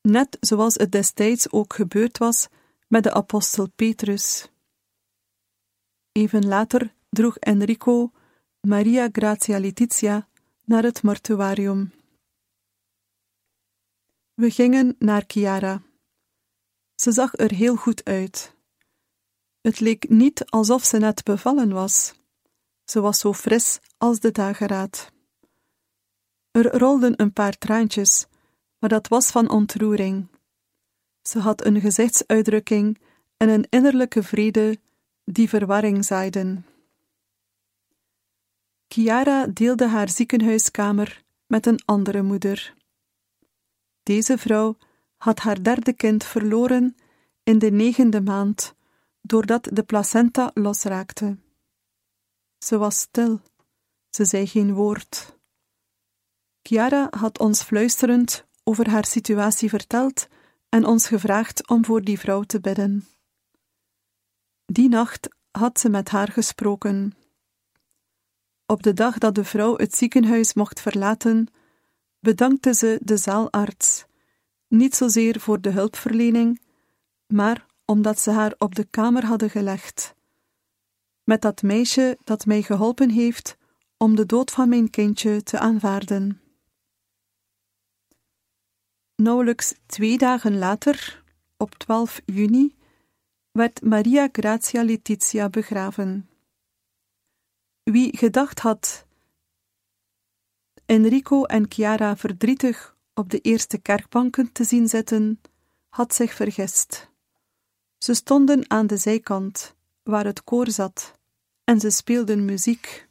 Net 0.02 0.38
zoals 0.40 0.76
het 0.76 0.92
destijds 0.92 1.52
ook 1.52 1.74
gebeurd 1.74 2.18
was 2.18 2.48
met 2.88 3.04
de 3.04 3.14
apostel 3.14 3.70
Petrus. 3.76 4.50
Even 6.12 6.48
later 6.48 6.94
droeg 7.10 7.38
Enrico 7.38 8.12
Maria 8.62 9.10
Grazia 9.12 9.60
Letizia 9.60 10.28
naar 10.66 10.84
het 10.84 11.04
mortuarium. 11.04 11.92
We 14.34 14.50
gingen 14.50 14.96
naar 15.00 15.24
Chiara. 15.28 15.82
Ze 16.96 17.12
zag 17.12 17.38
er 17.38 17.54
heel 17.54 17.76
goed 17.76 18.06
uit. 18.06 18.56
Het 19.62 19.80
leek 19.80 20.10
niet 20.10 20.46
alsof 20.46 20.84
ze 20.84 20.98
net 20.98 21.24
bevallen 21.24 21.72
was. 21.72 22.14
Ze 22.86 23.02
was 23.02 23.20
zo 23.20 23.34
fris 23.34 23.80
als 23.98 24.20
de 24.20 24.32
dageraad. 24.32 25.12
Er 26.52 26.78
rolden 26.78 27.22
een 27.22 27.34
paar 27.34 27.58
traantjes, 27.58 28.26
maar 28.80 28.90
dat 28.90 29.08
was 29.08 29.32
van 29.32 29.50
ontroering. 29.50 30.28
Ze 31.22 31.40
had 31.40 31.66
een 31.66 31.82
gezichtsuitdrukking 31.82 33.00
en 33.38 33.50
een 33.50 33.68
innerlijke 33.70 34.24
vrede 34.24 34.80
die 35.24 35.50
verwarring 35.50 36.06
zaaiden. 36.06 36.66
Chiara 38.88 39.48
deelde 39.48 39.88
haar 39.88 40.10
ziekenhuiskamer 40.10 41.24
met 41.48 41.66
een 41.66 41.82
andere 41.86 42.22
moeder. 42.22 42.74
Deze 44.04 44.38
vrouw 44.38 44.78
had 45.18 45.40
haar 45.40 45.64
derde 45.64 45.94
kind 45.94 46.24
verloren 46.24 46.96
in 47.44 47.60
de 47.60 47.72
negende 47.72 48.22
maand, 48.22 48.76
doordat 49.22 49.68
de 49.72 49.84
placenta 49.84 50.52
losraakte. 50.54 51.38
Ze 52.58 52.78
was 52.78 53.00
stil, 53.00 53.42
ze 54.10 54.26
zei 54.26 54.48
geen 54.48 54.74
woord. 54.74 55.40
Chiara 56.62 57.08
had 57.10 57.40
ons 57.40 57.64
fluisterend 57.64 58.46
over 58.64 58.90
haar 58.90 59.06
situatie 59.06 59.70
verteld 59.70 60.28
en 60.70 60.86
ons 60.86 61.08
gevraagd 61.08 61.68
om 61.68 61.86
voor 61.86 62.02
die 62.02 62.20
vrouw 62.20 62.42
te 62.42 62.60
bidden. 62.60 63.08
Die 64.66 64.90
nacht 64.90 65.28
had 65.52 65.80
ze 65.80 65.90
met 65.90 66.10
haar 66.10 66.32
gesproken. 66.32 67.14
Op 68.66 68.84
de 68.84 68.94
dag 68.94 69.18
dat 69.18 69.36
de 69.36 69.44
vrouw 69.44 69.78
het 69.78 69.96
ziekenhuis 69.96 70.54
mocht 70.54 70.82
verlaten, 70.82 71.48
bedankte 72.22 72.74
ze 72.74 73.00
de 73.02 73.18
zaalarts, 73.18 74.06
niet 74.68 74.96
zozeer 74.96 75.40
voor 75.40 75.62
de 75.62 75.70
hulpverlening, 75.70 76.62
maar 77.28 77.66
omdat 77.86 78.20
ze 78.20 78.32
haar 78.32 78.56
op 78.58 78.76
de 78.76 78.84
kamer 78.84 79.26
hadden 79.26 79.50
gelegd. 79.50 80.16
Met 81.24 81.42
dat 81.42 81.62
meisje 81.62 82.18
dat 82.24 82.46
mij 82.46 82.62
geholpen 82.62 83.10
heeft 83.10 83.58
om 83.98 84.16
de 84.16 84.26
dood 84.26 84.52
van 84.52 84.70
mijn 84.70 84.90
kindje 84.90 85.44
te 85.44 85.60
aanvaarden. 85.60 86.42
Nauwelijks 89.16 89.74
twee 89.86 90.18
dagen 90.18 90.58
later, 90.58 91.24
op 91.58 91.76
12 91.76 92.22
juni, 92.26 92.76
werd 93.52 93.82
Maria 93.82 94.30
Grazia 94.32 94.84
Letizia 94.84 95.50
begraven. 95.50 96.30
Wie 97.84 98.18
gedacht 98.18 98.60
had 98.60 99.06
Enrico 100.92 101.44
en 101.44 101.66
Chiara 101.70 102.18
verdrietig 102.18 102.96
op 103.14 103.30
de 103.30 103.40
eerste 103.40 103.78
kerkbanken 103.78 104.52
te 104.52 104.64
zien 104.64 104.88
zitten, 104.88 105.42
had 105.90 106.16
zich 106.16 106.34
vergist. 106.34 107.10
Ze 107.98 108.14
stonden 108.14 108.70
aan 108.70 108.88
de 108.88 108.98
zijkant, 108.98 109.76
waar 110.04 110.26
het 110.26 110.44
koor 110.44 110.70
zat, 110.70 111.20
en 111.64 111.80
ze 111.80 111.90
speelden 111.90 112.46
muziek. 112.46 113.10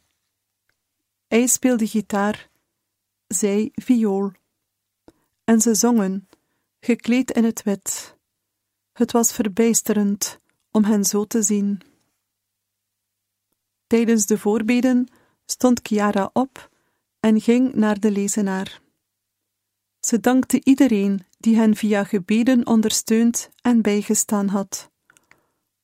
Hij 1.27 1.47
speelde 1.47 1.87
gitaar, 1.87 2.49
zij 3.27 3.71
viool. 3.73 4.31
En 5.43 5.61
ze 5.61 5.75
zongen, 5.75 6.27
gekleed 6.79 7.31
in 7.31 7.43
het 7.43 7.63
wit. 7.63 8.15
Het 8.93 9.11
was 9.11 9.33
verbijsterend 9.33 10.39
om 10.71 10.83
hen 10.83 11.05
zo 11.05 11.25
te 11.25 11.41
zien. 11.41 11.81
Tijdens 13.87 14.25
de 14.25 14.37
voorbeden 14.37 15.07
stond 15.45 15.79
Chiara 15.83 16.29
op 16.33 16.70
en 17.21 17.41
ging 17.41 17.73
naar 17.73 17.99
de 17.99 18.11
lezenaar. 18.11 18.81
Ze 19.99 20.19
dankte 20.19 20.61
iedereen 20.63 21.25
die 21.37 21.55
hen 21.55 21.75
via 21.75 22.03
gebeden 22.03 22.67
ondersteund 22.67 23.49
en 23.61 23.81
bijgestaan 23.81 24.47
had. 24.47 24.89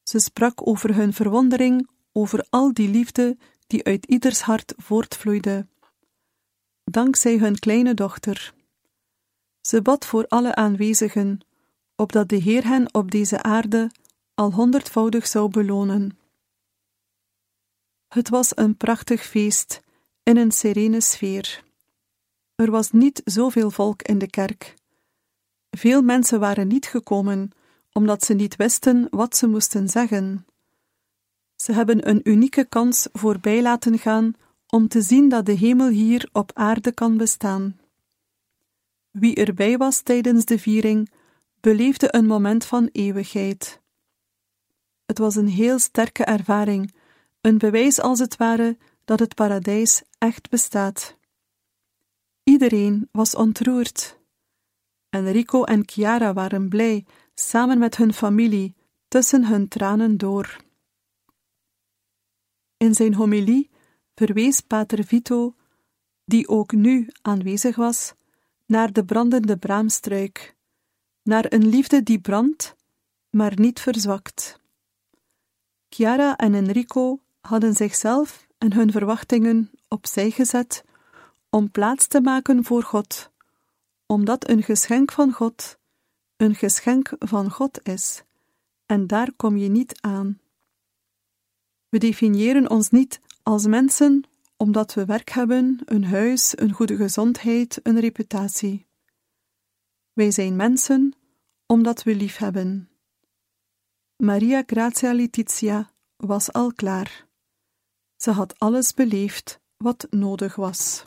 Ze 0.04 0.20
sprak 0.20 0.68
over 0.68 0.96
hun 0.96 1.14
verwondering 1.14 1.90
over 2.12 2.46
al 2.50 2.74
die 2.74 2.90
liefde 2.90 3.38
die 3.68 3.84
uit 3.84 4.06
ieders 4.06 4.42
hart 4.42 4.74
voortvloeide, 4.78 5.68
dankzij 6.84 7.38
hun 7.38 7.60
kleine 7.60 7.94
dochter. 7.94 8.54
Ze 9.62 9.82
bad 9.82 10.06
voor 10.06 10.28
alle 10.28 10.56
aanwezigen, 10.56 11.40
opdat 11.96 12.30
de 12.30 12.36
Heer 12.36 12.68
hen 12.68 12.94
op 12.94 13.12
deze 13.12 13.44
aarde 13.44 13.92
al 14.34 14.54
honderdvoudig 14.54 15.28
zou 15.28 15.50
belonen. 15.50 16.18
Het 18.08 18.30
was 18.30 18.58
een 18.58 18.78
prachtig 18.78 19.24
feest 19.24 19.82
in 20.28 20.38
een 20.38 20.52
serene 20.52 21.02
sfeer. 21.02 21.64
Er 22.56 22.72
was 22.72 22.92
niet 22.92 23.22
zoveel 23.26 23.72
volk 23.72 24.02
in 24.02 24.18
de 24.18 24.30
kerk. 24.30 24.74
Veel 25.70 26.02
mensen 26.02 26.40
waren 26.40 26.68
niet 26.68 26.86
gekomen, 26.86 27.52
omdat 27.92 28.24
ze 28.24 28.34
niet 28.34 28.56
wisten 28.56 29.08
wat 29.10 29.38
ze 29.38 29.48
moesten 29.48 29.90
zeggen. 29.90 30.46
Ze 31.56 31.72
hebben 31.72 32.10
een 32.10 32.20
unieke 32.24 32.66
kans 32.66 33.08
voorbij 33.14 33.62
laten 33.62 34.00
gaan 34.00 34.34
om 34.68 34.88
te 34.88 35.02
zien 35.02 35.30
dat 35.30 35.46
de 35.46 35.52
hemel 35.52 35.88
hier 35.88 36.30
op 36.32 36.52
aarde 36.54 36.92
kan 36.92 37.18
bestaan. 37.18 37.80
Wie 39.12 39.36
erbij 39.36 39.78
was 39.78 40.02
tijdens 40.02 40.46
de 40.46 40.60
viering, 40.60 41.12
beleefde 41.60 42.16
een 42.16 42.26
moment 42.26 42.66
van 42.66 42.90
eeuwigheid. 42.92 43.82
Het 45.06 45.18
was 45.18 45.36
een 45.36 45.50
heel 45.50 45.80
sterke 45.80 46.24
ervaring, 46.24 46.94
een 47.42 47.58
bewijs 47.58 48.00
als 48.00 48.20
het 48.20 48.38
ware 48.38 48.78
dat 49.08 49.20
het 49.20 49.36
paradijs 49.36 50.04
echt 50.18 50.50
bestaat. 50.50 51.18
Iedereen 52.44 53.10
was 53.12 53.36
ontroerd. 53.36 54.20
Enrico 55.10 55.64
en 55.64 55.84
Chiara 55.86 56.34
waren 56.34 56.70
blij, 56.70 57.06
samen 57.34 57.78
met 57.78 57.98
hun 57.98 58.14
familie, 58.14 58.76
tussen 59.08 59.46
hun 59.46 59.68
tranen 59.68 60.18
door. 60.18 60.58
In 62.78 62.94
zijn 62.94 63.14
homilie 63.14 63.70
verwees 64.16 64.62
Pater 64.62 65.04
Vito, 65.04 65.56
die 66.26 66.48
ook 66.48 66.72
nu 66.72 67.10
aanwezig 67.22 67.76
was, 67.76 68.14
naar 68.66 68.94
de 68.94 69.06
brandende 69.06 69.58
braamstruik, 69.58 70.56
naar 71.24 71.46
een 71.50 71.68
liefde 71.68 72.04
die 72.04 72.20
brandt, 72.20 72.76
maar 73.30 73.60
niet 73.60 73.80
verzwakt. 73.80 74.60
Chiara 75.90 76.36
en 76.36 76.54
Enrico 76.54 77.22
hadden 77.40 77.74
zichzelf 77.74 78.47
en 78.58 78.74
hun 78.74 78.92
verwachtingen 78.92 79.72
opzij 79.88 80.32
gezet 80.32 80.84
om 81.50 81.72
plaats 81.72 82.08
te 82.08 82.22
maken 82.22 82.64
voor 82.64 82.84
God, 82.84 83.32
omdat 84.06 84.50
een 84.50 84.64
geschenk 84.64 85.12
van 85.12 85.32
God 85.32 85.78
een 86.38 86.56
geschenk 86.56 87.12
van 87.20 87.52
God 87.52 87.80
is, 87.84 88.24
en 88.86 89.08
daar 89.08 89.34
kom 89.34 89.58
je 89.58 89.70
niet 89.70 90.02
aan. 90.02 90.40
We 91.90 91.98
definiëren 91.98 92.70
ons 92.70 92.90
niet 92.90 93.22
als 93.44 93.68
mensen 93.68 94.24
omdat 94.58 94.94
we 94.94 95.06
werk 95.06 95.30
hebben, 95.30 95.80
een 95.86 96.06
huis, 96.06 96.60
een 96.60 96.72
goede 96.72 96.96
gezondheid, 96.96 97.80
een 97.84 98.00
reputatie. 98.00 98.86
Wij 100.14 100.32
zijn 100.32 100.56
mensen 100.56 101.16
omdat 101.66 102.04
we 102.04 102.16
lief 102.16 102.38
hebben. 102.38 102.90
Maria 104.16 104.64
Grazia 104.66 105.14
Letizia 105.14 105.92
was 106.16 106.52
al 106.54 106.74
klaar. 106.74 107.27
Ze 108.18 108.32
had 108.32 108.60
alles 108.60 108.94
beleefd 108.94 109.60
wat 109.78 110.08
nodig 110.10 110.56
was. 110.56 111.04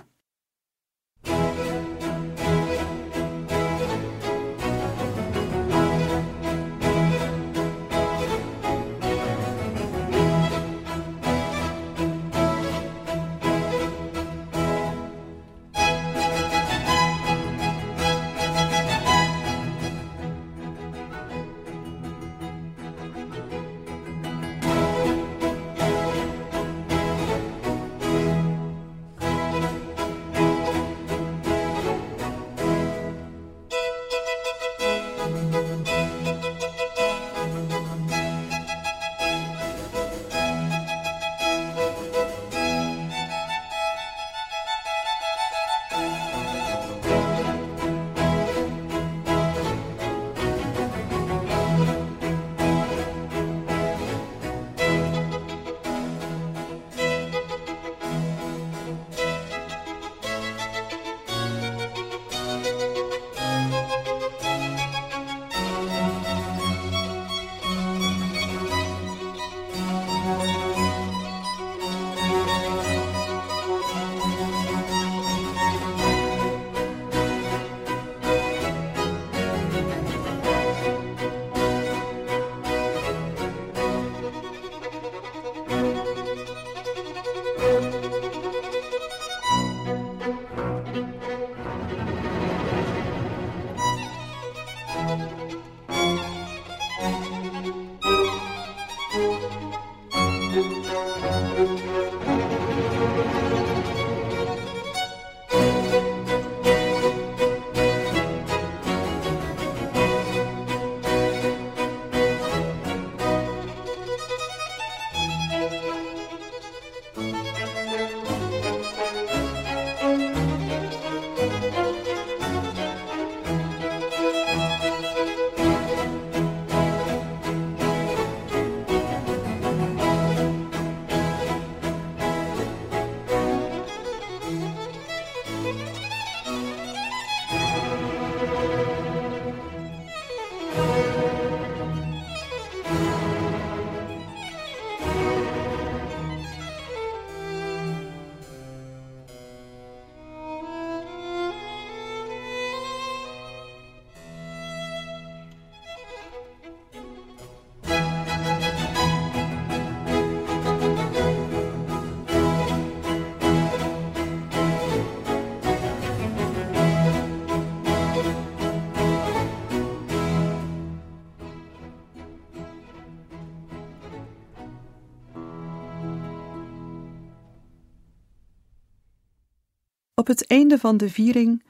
Op 180.21 180.27
het 180.27 180.47
einde 180.47 180.79
van 180.79 180.97
de 180.97 181.11
viering 181.11 181.65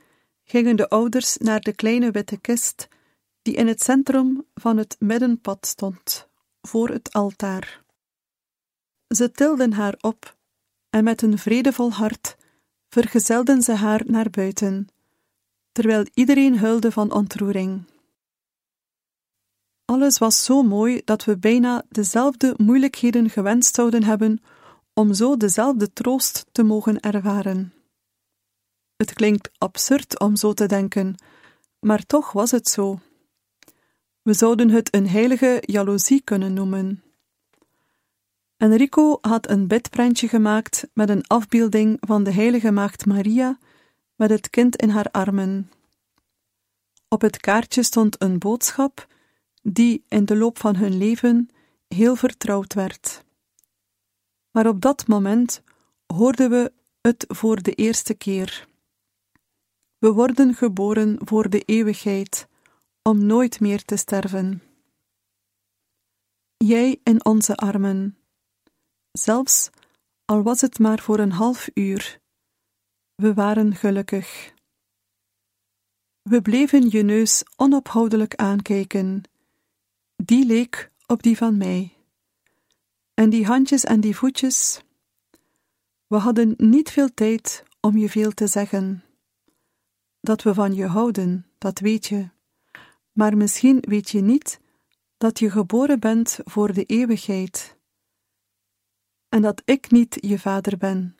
gingen 0.44 0.76
de 0.76 0.88
ouders 0.88 1.36
naar 1.36 1.60
de 1.60 1.72
kleine 1.72 2.10
witte 2.10 2.36
kist 2.36 2.88
die 3.42 3.54
in 3.54 3.66
het 3.66 3.82
centrum 3.82 4.46
van 4.54 4.76
het 4.76 4.96
middenpad 4.98 5.66
stond, 5.66 6.28
voor 6.62 6.88
het 6.88 7.12
altaar. 7.12 7.82
Ze 9.08 9.30
tilden 9.30 9.72
haar 9.72 9.94
op 10.00 10.36
en 10.88 11.04
met 11.04 11.22
een 11.22 11.38
vredevol 11.38 11.92
hart 11.92 12.36
vergezelden 12.88 13.62
ze 13.62 13.72
haar 13.72 14.02
naar 14.06 14.30
buiten, 14.30 14.88
terwijl 15.72 16.06
iedereen 16.14 16.58
huilde 16.58 16.92
van 16.92 17.12
ontroering. 17.12 17.82
Alles 19.84 20.18
was 20.18 20.44
zo 20.44 20.62
mooi 20.62 21.02
dat 21.04 21.24
we 21.24 21.38
bijna 21.38 21.84
dezelfde 21.88 22.54
moeilijkheden 22.56 23.30
gewenst 23.30 23.74
zouden 23.74 24.02
hebben 24.02 24.42
om 24.94 25.14
zo 25.14 25.36
dezelfde 25.36 25.92
troost 25.92 26.46
te 26.52 26.62
mogen 26.62 27.00
ervaren. 27.00 27.79
Het 29.00 29.12
klinkt 29.12 29.50
absurd 29.58 30.18
om 30.18 30.36
zo 30.36 30.52
te 30.52 30.66
denken, 30.66 31.14
maar 31.78 32.06
toch 32.06 32.32
was 32.32 32.50
het 32.50 32.68
zo. 32.68 32.98
We 34.22 34.32
zouden 34.32 34.70
het 34.70 34.94
een 34.94 35.08
heilige 35.08 35.62
jaloezie 35.66 36.20
kunnen 36.20 36.52
noemen. 36.52 37.02
Enrico 38.56 39.18
had 39.20 39.50
een 39.50 39.66
bedprentje 39.66 40.28
gemaakt 40.28 40.88
met 40.94 41.08
een 41.08 41.26
afbeelding 41.26 41.96
van 42.00 42.24
de 42.24 42.32
heilige 42.32 42.70
maagd 42.70 43.06
Maria 43.06 43.58
met 44.14 44.30
het 44.30 44.50
kind 44.50 44.76
in 44.76 44.88
haar 44.88 45.10
armen. 45.10 45.70
Op 47.08 47.20
het 47.20 47.36
kaartje 47.36 47.82
stond 47.82 48.22
een 48.22 48.38
boodschap 48.38 49.06
die 49.62 50.04
in 50.08 50.24
de 50.24 50.36
loop 50.36 50.58
van 50.58 50.76
hun 50.76 50.96
leven 50.96 51.48
heel 51.88 52.16
vertrouwd 52.16 52.74
werd. 52.74 53.24
Maar 54.50 54.66
op 54.66 54.80
dat 54.80 55.06
moment 55.06 55.62
hoorden 56.06 56.50
we 56.50 56.72
het 57.00 57.24
voor 57.28 57.62
de 57.62 57.72
eerste 57.72 58.14
keer. 58.14 58.68
We 60.00 60.12
worden 60.12 60.54
geboren 60.54 61.18
voor 61.24 61.50
de 61.50 61.60
eeuwigheid, 61.60 62.48
om 63.02 63.26
nooit 63.26 63.60
meer 63.60 63.84
te 63.84 63.96
sterven. 63.96 64.62
Jij 66.56 67.00
in 67.02 67.24
onze 67.24 67.56
armen, 67.56 68.18
zelfs 69.12 69.70
al 70.24 70.42
was 70.42 70.60
het 70.60 70.78
maar 70.78 70.98
voor 70.98 71.18
een 71.18 71.32
half 71.32 71.68
uur, 71.74 72.20
we 73.14 73.34
waren 73.34 73.74
gelukkig. 73.74 74.54
We 76.22 76.42
bleven 76.42 76.90
je 76.90 77.02
neus 77.02 77.44
onophoudelijk 77.56 78.34
aankijken, 78.34 79.22
die 80.16 80.46
leek 80.46 80.90
op 81.06 81.22
die 81.22 81.36
van 81.36 81.56
mij. 81.56 81.96
En 83.14 83.30
die 83.30 83.46
handjes 83.46 83.84
en 83.84 84.00
die 84.00 84.16
voetjes. 84.16 84.82
We 86.06 86.16
hadden 86.16 86.54
niet 86.56 86.90
veel 86.90 87.14
tijd 87.14 87.64
om 87.80 87.96
je 87.96 88.08
veel 88.08 88.30
te 88.30 88.46
zeggen. 88.46 89.09
Dat 90.20 90.42
we 90.42 90.54
van 90.54 90.74
je 90.74 90.87
houden, 90.87 91.46
dat 91.59 91.78
weet 91.78 92.06
je. 92.06 92.28
Maar 93.12 93.37
misschien 93.37 93.78
weet 93.80 94.11
je 94.11 94.20
niet 94.20 94.61
dat 95.16 95.38
je 95.38 95.50
geboren 95.50 96.00
bent 96.00 96.38
voor 96.44 96.72
de 96.72 96.85
eeuwigheid. 96.85 97.76
En 99.28 99.42
dat 99.42 99.62
ik 99.64 99.90
niet 99.90 100.18
je 100.20 100.38
vader 100.38 100.76
ben, 100.76 101.16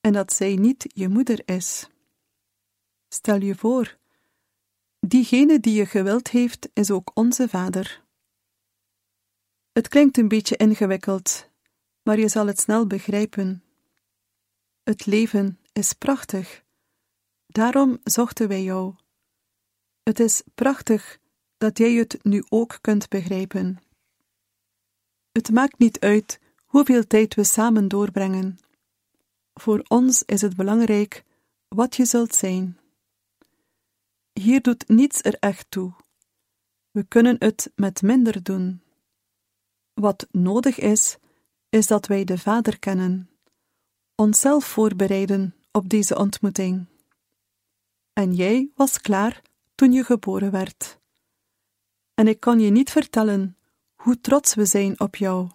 en 0.00 0.12
dat 0.12 0.32
zij 0.32 0.54
niet 0.56 0.84
je 0.94 1.08
moeder 1.08 1.48
is. 1.48 1.88
Stel 3.08 3.40
je 3.40 3.54
voor, 3.54 3.98
diegene 5.00 5.60
die 5.60 5.74
je 5.74 5.86
gewild 5.86 6.28
heeft, 6.28 6.68
is 6.72 6.90
ook 6.90 7.10
onze 7.14 7.48
vader. 7.48 8.02
Het 9.72 9.88
klinkt 9.88 10.18
een 10.18 10.28
beetje 10.28 10.56
ingewikkeld, 10.56 11.50
maar 12.02 12.18
je 12.18 12.28
zal 12.28 12.46
het 12.46 12.60
snel 12.60 12.86
begrijpen. 12.86 13.62
Het 14.82 15.06
leven 15.06 15.58
is 15.72 15.92
prachtig. 15.92 16.63
Daarom 17.54 17.98
zochten 18.04 18.48
wij 18.48 18.62
jou. 18.62 18.94
Het 20.02 20.20
is 20.20 20.42
prachtig 20.54 21.18
dat 21.56 21.78
jij 21.78 21.92
het 21.92 22.18
nu 22.22 22.44
ook 22.48 22.78
kunt 22.80 23.08
begrijpen. 23.08 23.78
Het 25.32 25.50
maakt 25.50 25.78
niet 25.78 26.00
uit 26.00 26.40
hoeveel 26.64 27.06
tijd 27.06 27.34
we 27.34 27.44
samen 27.44 27.88
doorbrengen. 27.88 28.58
Voor 29.54 29.84
ons 29.88 30.22
is 30.22 30.40
het 30.40 30.56
belangrijk 30.56 31.24
wat 31.68 31.96
je 31.96 32.04
zult 32.04 32.34
zijn. 32.34 32.78
Hier 34.32 34.62
doet 34.62 34.88
niets 34.88 35.22
er 35.22 35.36
echt 35.38 35.66
toe. 35.70 35.92
We 36.90 37.04
kunnen 37.04 37.36
het 37.38 37.72
met 37.74 38.02
minder 38.02 38.42
doen. 38.42 38.82
Wat 39.92 40.26
nodig 40.30 40.78
is, 40.78 41.16
is 41.68 41.86
dat 41.86 42.06
wij 42.06 42.24
de 42.24 42.38
Vader 42.38 42.78
kennen, 42.78 43.30
onszelf 44.14 44.64
voorbereiden 44.64 45.54
op 45.72 45.88
deze 45.88 46.16
ontmoeting. 46.16 46.92
En 48.14 48.32
jij 48.32 48.70
was 48.74 49.00
klaar 49.00 49.42
toen 49.74 49.92
je 49.92 50.04
geboren 50.04 50.50
werd. 50.50 50.98
En 52.14 52.28
ik 52.28 52.40
kan 52.40 52.60
je 52.60 52.70
niet 52.70 52.90
vertellen 52.90 53.56
hoe 53.94 54.20
trots 54.20 54.54
we 54.54 54.64
zijn 54.64 55.00
op 55.00 55.16
jou. 55.16 55.50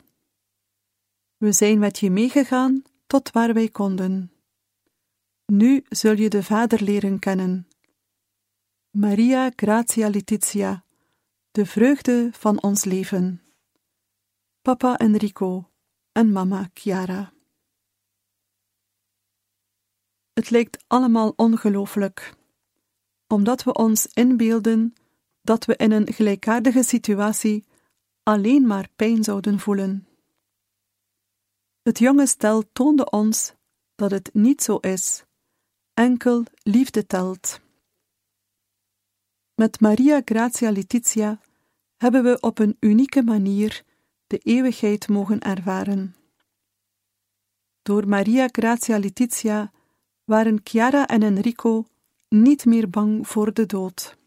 We 1.38 1.52
zijn 1.52 1.80
met 1.80 2.00
je 2.00 2.12
meegegaan 2.12 2.84
tot 3.08 3.32
waar 3.32 3.54
wij 3.54 3.70
konden. 3.70 4.32
Nu 5.46 5.84
zul 5.90 6.18
je 6.18 6.30
de 6.30 6.44
Vader 6.44 6.84
leren 6.84 7.20
kennen. 7.20 7.68
Maria 8.90 9.52
Gratia 9.56 10.10
Letizia, 10.10 10.84
de 11.52 11.66
vreugde 11.66 12.30
van 12.34 12.62
ons 12.62 12.84
leven 12.84 13.42
papa 14.62 14.98
Enrico 14.98 15.70
en 16.12 16.32
mama 16.32 16.70
Chiara. 16.74 17.34
Het 20.34 20.50
lijkt 20.50 20.84
allemaal 20.88 21.34
ongelooflijk, 21.36 22.34
omdat 23.30 23.64
we 23.64 23.74
ons 23.74 24.08
inbeelden 24.14 24.94
dat 25.42 25.66
we 25.66 25.76
in 25.76 25.92
een 25.92 26.14
gelijkaardige 26.14 26.84
situatie 26.84 27.66
alleen 28.24 28.68
maar 28.68 28.90
pijn 28.96 29.24
zouden 29.24 29.60
voelen. 29.60 30.08
Het 31.82 32.00
jonge 32.00 32.28
stel 32.28 32.64
toonde 32.72 33.10
ons 33.10 33.54
dat 33.96 34.12
het 34.12 34.30
niet 34.34 34.64
zo 34.64 34.76
is, 34.78 35.24
enkel 35.94 36.44
liefde 36.64 37.06
telt. 37.06 37.60
Met 39.56 39.80
Maria 39.80 40.22
Grazia 40.26 40.72
Letizia 40.72 41.40
hebben 41.98 42.24
we 42.24 42.40
op 42.40 42.60
een 42.60 42.78
unieke 42.80 43.24
manier 43.24 43.84
de 44.28 44.38
eeuwigheid 44.38 45.08
mogen 45.08 45.40
ervaren. 45.40 46.16
Door 47.82 48.08
Maria 48.08 48.48
Grazia 48.52 48.98
Letizia 49.00 49.72
waren 50.24 50.60
Chiara 50.64 51.08
en 51.08 51.24
Enrico 51.24 51.86
niet 52.30 52.66
meer 52.66 52.90
bang 52.90 53.28
voor 53.28 53.54
de 53.54 53.66
dood. 53.66 54.18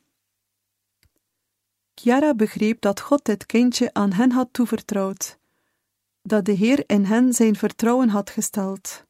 Chiara 1.94 2.34
begreep 2.34 2.80
dat 2.80 3.00
God 3.00 3.24
dit 3.24 3.46
kindje 3.46 3.94
aan 3.94 4.12
hen 4.12 4.30
had 4.30 4.48
toevertrouwd, 4.52 5.38
dat 6.22 6.44
de 6.44 6.52
Heer 6.52 6.84
in 6.86 7.04
hen 7.04 7.32
zijn 7.32 7.56
vertrouwen 7.56 8.08
had 8.08 8.30
gesteld. 8.30 9.04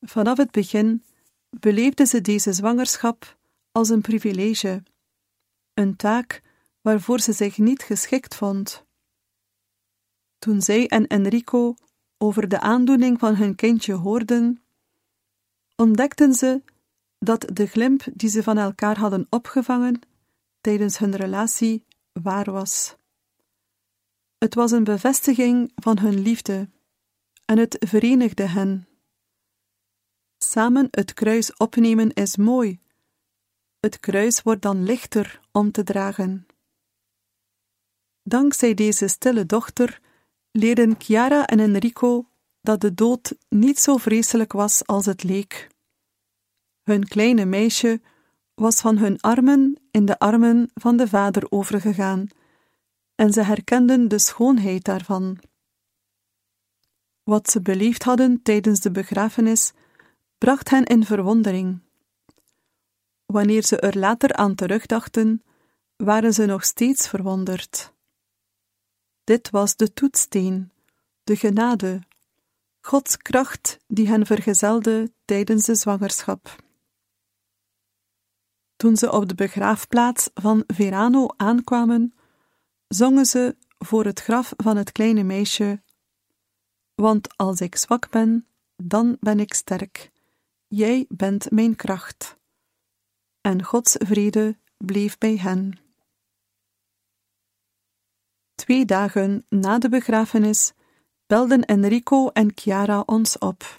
Vanaf 0.00 0.36
het 0.36 0.50
begin 0.50 1.04
beleefde 1.50 2.06
ze 2.06 2.20
deze 2.20 2.52
zwangerschap 2.52 3.38
als 3.72 3.88
een 3.88 4.00
privilege, 4.00 4.82
een 5.74 5.96
taak 5.96 6.42
waarvoor 6.80 7.20
ze 7.20 7.32
zich 7.32 7.58
niet 7.58 7.82
geschikt 7.82 8.34
vond. 8.34 8.84
Toen 10.38 10.62
zij 10.62 10.88
en 10.88 11.06
Enrico 11.06 11.74
over 12.18 12.48
de 12.48 12.60
aandoening 12.60 13.18
van 13.18 13.36
hun 13.36 13.54
kindje 13.54 13.92
hoorden, 13.92 14.62
ontdekten 15.76 16.34
ze 16.34 16.62
dat 17.24 17.46
de 17.52 17.66
glimp 17.66 18.04
die 18.12 18.28
ze 18.30 18.42
van 18.42 18.58
elkaar 18.58 18.98
hadden 18.98 19.26
opgevangen 19.30 20.00
tijdens 20.60 20.98
hun 20.98 21.16
relatie 21.16 21.84
waar 22.12 22.52
was. 22.52 22.96
Het 24.38 24.54
was 24.54 24.70
een 24.70 24.84
bevestiging 24.84 25.72
van 25.74 25.98
hun 25.98 26.18
liefde 26.20 26.70
en 27.44 27.58
het 27.58 27.76
verenigde 27.78 28.46
hen. 28.46 28.88
Samen 30.38 30.88
het 30.90 31.14
kruis 31.14 31.56
opnemen 31.56 32.12
is 32.12 32.36
mooi. 32.36 32.80
Het 33.80 34.00
kruis 34.00 34.42
wordt 34.42 34.62
dan 34.62 34.82
lichter 34.82 35.40
om 35.52 35.70
te 35.70 35.82
dragen. 35.82 36.46
Dankzij 38.22 38.74
deze 38.74 39.08
stille 39.08 39.46
dochter 39.46 40.00
leerden 40.50 40.94
Chiara 40.98 41.46
en 41.46 41.60
Enrico 41.60 42.28
dat 42.60 42.80
de 42.80 42.94
dood 42.94 43.36
niet 43.48 43.78
zo 43.78 43.96
vreselijk 43.96 44.52
was 44.52 44.86
als 44.86 45.06
het 45.06 45.22
leek. 45.22 45.73
Hun 46.84 47.04
kleine 47.08 47.44
meisje 47.44 48.00
was 48.54 48.80
van 48.80 48.98
hun 48.98 49.20
armen 49.20 49.76
in 49.90 50.04
de 50.04 50.18
armen 50.18 50.70
van 50.74 50.96
de 50.96 51.08
vader 51.08 51.50
overgegaan, 51.50 52.28
en 53.14 53.32
ze 53.32 53.42
herkenden 53.42 54.08
de 54.08 54.18
schoonheid 54.18 54.84
daarvan. 54.84 55.38
Wat 57.22 57.50
ze 57.50 57.60
beleefd 57.60 58.02
hadden 58.02 58.42
tijdens 58.42 58.80
de 58.80 58.90
begrafenis 58.90 59.72
bracht 60.38 60.70
hen 60.70 60.84
in 60.84 61.04
verwondering. 61.04 61.80
Wanneer 63.26 63.62
ze 63.62 63.80
er 63.80 63.98
later 63.98 64.32
aan 64.34 64.54
terugdachten, 64.54 65.42
waren 65.96 66.32
ze 66.32 66.44
nog 66.44 66.64
steeds 66.64 67.08
verwonderd. 67.08 67.92
Dit 69.24 69.50
was 69.50 69.76
de 69.76 69.92
toetsteen, 69.92 70.72
de 71.24 71.36
genade, 71.36 72.00
Gods 72.80 73.16
kracht 73.16 73.78
die 73.86 74.08
hen 74.08 74.26
vergezelde 74.26 75.12
tijdens 75.24 75.64
de 75.64 75.74
zwangerschap. 75.74 76.62
Toen 78.76 78.96
ze 78.96 79.12
op 79.12 79.28
de 79.28 79.34
begraafplaats 79.34 80.30
van 80.34 80.64
Verano 80.66 81.26
aankwamen, 81.36 82.14
zongen 82.88 83.26
ze 83.26 83.56
voor 83.78 84.04
het 84.04 84.20
graf 84.20 84.52
van 84.56 84.76
het 84.76 84.92
kleine 84.92 85.22
meisje: 85.22 85.82
Want 86.94 87.36
als 87.36 87.60
ik 87.60 87.76
zwak 87.76 88.10
ben, 88.10 88.46
dan 88.76 89.16
ben 89.20 89.40
ik 89.40 89.54
sterk. 89.54 90.10
Jij 90.66 91.04
bent 91.08 91.50
mijn 91.50 91.76
kracht. 91.76 92.36
En 93.40 93.62
Gods 93.62 93.96
vrede 93.98 94.58
bleef 94.76 95.18
bij 95.18 95.36
hen. 95.36 95.78
Twee 98.54 98.84
dagen 98.84 99.44
na 99.48 99.78
de 99.78 99.88
begrafenis 99.88 100.72
belden 101.26 101.64
Enrico 101.64 102.28
en 102.28 102.52
Chiara 102.54 103.00
ons 103.00 103.38
op. 103.38 103.76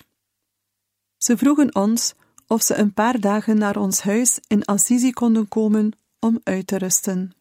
Ze 1.17 1.37
vroegen 1.37 1.75
ons 1.75 2.13
of 2.47 2.61
ze 2.61 2.75
een 2.75 2.93
paar 2.93 3.19
dagen 3.19 3.57
naar 3.57 3.77
ons 3.77 4.01
huis 4.01 4.39
in 4.47 4.65
Assisi 4.65 5.11
konden 5.11 5.47
komen 5.47 5.91
om 6.19 6.39
uit 6.43 6.67
te 6.67 6.77
rusten. 6.77 7.35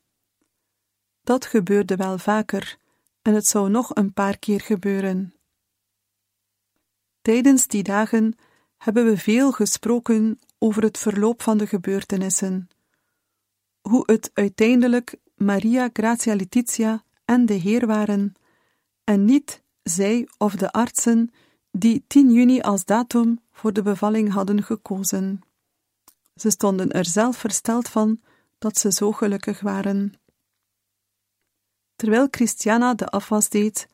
Dat 1.22 1.46
gebeurde 1.46 1.96
wel 1.96 2.18
vaker 2.18 2.78
en 3.22 3.34
het 3.34 3.46
zou 3.46 3.70
nog 3.70 3.94
een 3.94 4.12
paar 4.12 4.38
keer 4.38 4.60
gebeuren. 4.60 5.34
Tijdens 7.22 7.66
die 7.66 7.82
dagen 7.82 8.36
hebben 8.76 9.04
we 9.04 9.18
veel 9.18 9.52
gesproken 9.52 10.38
over 10.58 10.82
het 10.82 10.98
verloop 10.98 11.42
van 11.42 11.58
de 11.58 11.66
gebeurtenissen. 11.66 12.68
Hoe 13.80 14.02
het 14.06 14.30
uiteindelijk 14.34 15.16
Maria 15.34 15.90
Grazia 15.92 16.34
Letizia 16.34 17.04
en 17.24 17.46
de 17.46 17.54
Heer 17.54 17.86
waren, 17.86 18.34
en 19.04 19.24
niet 19.24 19.62
zij 19.82 20.28
of 20.38 20.56
de 20.56 20.72
artsen 20.72 21.30
die 21.76 22.04
10 22.06 22.32
juni 22.32 22.60
als 22.60 22.84
datum 22.84 23.40
voor 23.52 23.72
de 23.72 23.82
bevalling 23.82 24.32
hadden 24.32 24.62
gekozen. 24.62 25.40
Ze 26.36 26.50
stonden 26.50 26.90
er 26.90 27.04
zelf 27.04 27.36
versteld 27.36 27.88
van 27.88 28.20
dat 28.58 28.78
ze 28.78 28.92
zo 28.92 29.12
gelukkig 29.12 29.60
waren. 29.60 30.14
Terwijl 31.96 32.28
Christiana 32.30 32.94
de 32.94 33.08
afwas 33.08 33.48
deed 33.48 33.88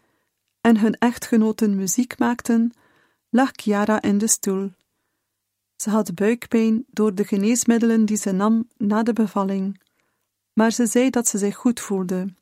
en 0.61 0.79
hun 0.79 0.99
echtgenoten 0.99 1.77
muziek 1.77 2.19
maakten, 2.19 2.73
lag 3.29 3.51
Chiara 3.53 4.03
in 4.03 4.19
de 4.19 4.27
stoel. 4.27 4.73
Ze 5.77 5.91
had 5.91 6.15
buikpijn 6.15 6.85
door 6.91 7.15
de 7.15 7.25
geneesmiddelen 7.25 8.05
die 8.05 8.17
ze 8.17 8.33
nam 8.33 8.69
na 8.77 9.03
de 9.03 9.13
bevalling, 9.13 9.81
maar 10.53 10.71
ze 10.71 10.87
zei 10.87 11.11
dat 11.11 11.29
ze 11.29 11.39
zich 11.39 11.57
goed 11.57 11.81
voelde. 11.81 12.35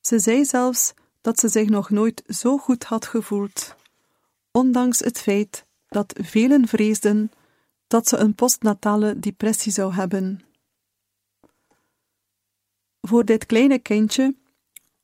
Ze 0.00 0.18
zei 0.18 0.44
zelfs 0.44 0.94
dat 1.20 1.38
ze 1.38 1.48
zich 1.48 1.68
nog 1.68 1.90
nooit 1.90 2.22
zo 2.26 2.58
goed 2.58 2.84
had 2.84 3.06
gevoeld, 3.06 3.78
ondanks 4.52 4.98
het 4.98 5.18
feit 5.18 5.66
dat 5.88 6.14
velen 6.22 6.68
vreesden 6.68 7.30
dat 7.86 8.08
ze 8.08 8.16
een 8.16 8.34
postnatale 8.34 9.18
depressie 9.18 9.72
zou 9.72 9.94
hebben. 9.94 10.40
Voor 13.00 13.24
dit 13.24 13.46
kleine 13.46 13.78
kindje, 13.78 14.36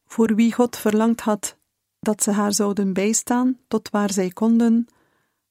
voor 0.06 0.34
wie 0.34 0.52
God 0.52 0.76
verlangd 0.76 1.20
had 1.20 1.56
dat 2.00 2.22
ze 2.22 2.30
haar 2.30 2.54
zouden 2.54 2.92
bijstaan 2.92 3.58
tot 3.68 3.90
waar 3.90 4.12
zij 4.12 4.30
konden, 4.30 4.86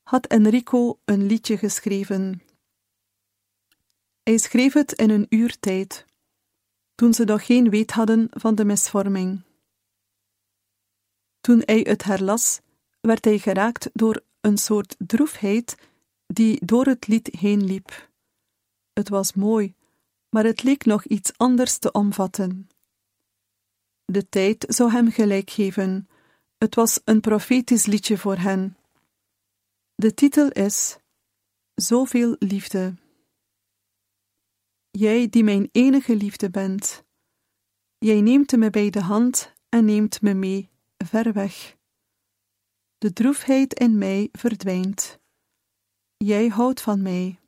had 0.03 0.27
Enrico 0.27 0.99
een 1.05 1.25
liedje 1.25 1.57
geschreven. 1.57 2.41
Hij 4.23 4.37
schreef 4.37 4.73
het 4.73 4.91
in 4.91 5.09
een 5.09 5.25
uur 5.29 5.59
tijd, 5.59 6.05
toen 6.95 7.13
ze 7.13 7.23
nog 7.23 7.45
geen 7.45 7.69
weet 7.69 7.91
hadden 7.91 8.27
van 8.29 8.55
de 8.55 8.65
misvorming. 8.65 9.41
Toen 11.41 11.61
hij 11.65 11.79
het 11.79 12.03
herlas, 12.03 12.61
werd 13.05 13.25
hij 13.25 13.37
geraakt 13.37 13.89
door 13.93 14.23
een 14.41 14.57
soort 14.57 14.95
droefheid 14.97 15.77
die 16.27 16.65
door 16.65 16.85
het 16.85 17.07
lied 17.07 17.27
heen 17.39 17.63
liep. 17.63 18.09
Het 18.93 19.09
was 19.09 19.33
mooi, 19.33 19.75
maar 20.29 20.43
het 20.43 20.63
leek 20.63 20.85
nog 20.85 21.05
iets 21.05 21.37
anders 21.37 21.77
te 21.77 21.91
omvatten. 21.91 22.69
De 24.05 24.29
tijd 24.29 24.65
zou 24.67 24.91
hem 24.91 25.11
gelijk 25.11 25.49
geven. 25.49 26.07
Het 26.57 26.75
was 26.75 26.99
een 27.03 27.21
profetisch 27.21 27.85
liedje 27.85 28.17
voor 28.17 28.37
hen. 28.37 28.77
De 29.95 30.13
titel 30.13 30.49
is 30.49 30.97
Zoveel 31.75 32.35
liefde. 32.39 32.95
Jij 34.91 35.29
die 35.29 35.43
mijn 35.43 35.69
enige 35.71 36.15
liefde 36.15 36.49
bent. 36.49 37.03
Jij 37.97 38.21
neemt 38.21 38.51
me 38.51 38.69
bij 38.69 38.89
de 38.89 39.01
hand 39.01 39.53
en 39.69 39.85
neemt 39.85 40.21
me 40.21 40.33
mee, 40.33 40.69
ver 40.97 41.33
weg. 41.33 41.74
De 43.05 43.13
droefheid 43.13 43.73
in 43.73 43.97
mij 43.97 44.29
verdwijnt. 44.31 45.19
Jij 46.17 46.47
houdt 46.47 46.81
van 46.81 47.01
mij. 47.01 47.39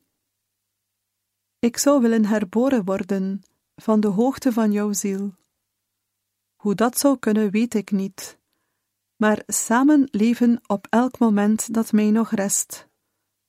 Ik 1.60 1.78
zou 1.78 2.02
willen 2.02 2.26
herboren 2.26 2.86
worden 2.86 3.42
van 3.76 4.00
de 4.00 4.08
hoogte 4.08 4.54
van 4.54 4.72
jouw 4.72 4.94
ziel. 4.94 5.34
Hoe 6.56 6.76
dat 6.76 6.98
zou 6.98 7.18
kunnen, 7.20 7.52
weet 7.52 7.74
ik 7.74 7.92
niet, 7.92 8.38
maar 9.16 9.44
samen 9.48 10.08
leven 10.12 10.62
op 10.68 10.88
elk 10.90 11.20
moment 11.20 11.74
dat 11.74 11.92
mij 11.92 12.12
nog 12.12 12.32
rest, 12.32 12.88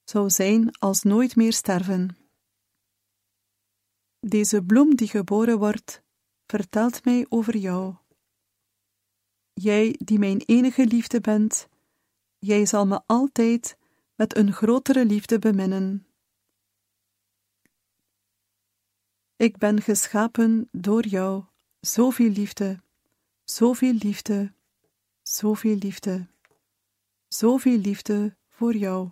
zou 0.04 0.30
zijn 0.30 0.78
als 0.78 1.02
nooit 1.02 1.36
meer 1.36 1.52
sterven. 1.52 2.16
Deze 4.20 4.62
bloem 4.62 4.96
die 4.96 5.08
geboren 5.08 5.58
wordt, 5.58 6.02
vertelt 6.46 7.04
mij 7.04 7.26
over 7.28 7.56
jou. 7.56 7.94
Jij 9.52 9.96
die 9.98 10.18
mijn 10.18 10.42
enige 10.46 10.86
liefde 10.86 11.20
bent, 11.20 11.68
jij 12.38 12.66
zal 12.66 12.86
me 12.86 13.00
altijd 13.06 13.76
met 14.14 14.36
een 14.36 14.52
grotere 14.52 15.04
liefde 15.04 15.38
beminnen. 15.38 16.06
Ik 19.36 19.56
ben 19.56 19.82
geschapen 19.82 20.68
door 20.72 21.06
jou, 21.06 21.44
zoveel 21.80 22.30
liefde, 22.30 22.80
zoveel 23.44 23.92
liefde, 23.92 24.52
zoveel 25.22 25.76
liefde, 25.76 26.26
zoveel 27.28 27.78
liefde 27.78 28.36
voor 28.48 28.76
jou. 28.76 29.10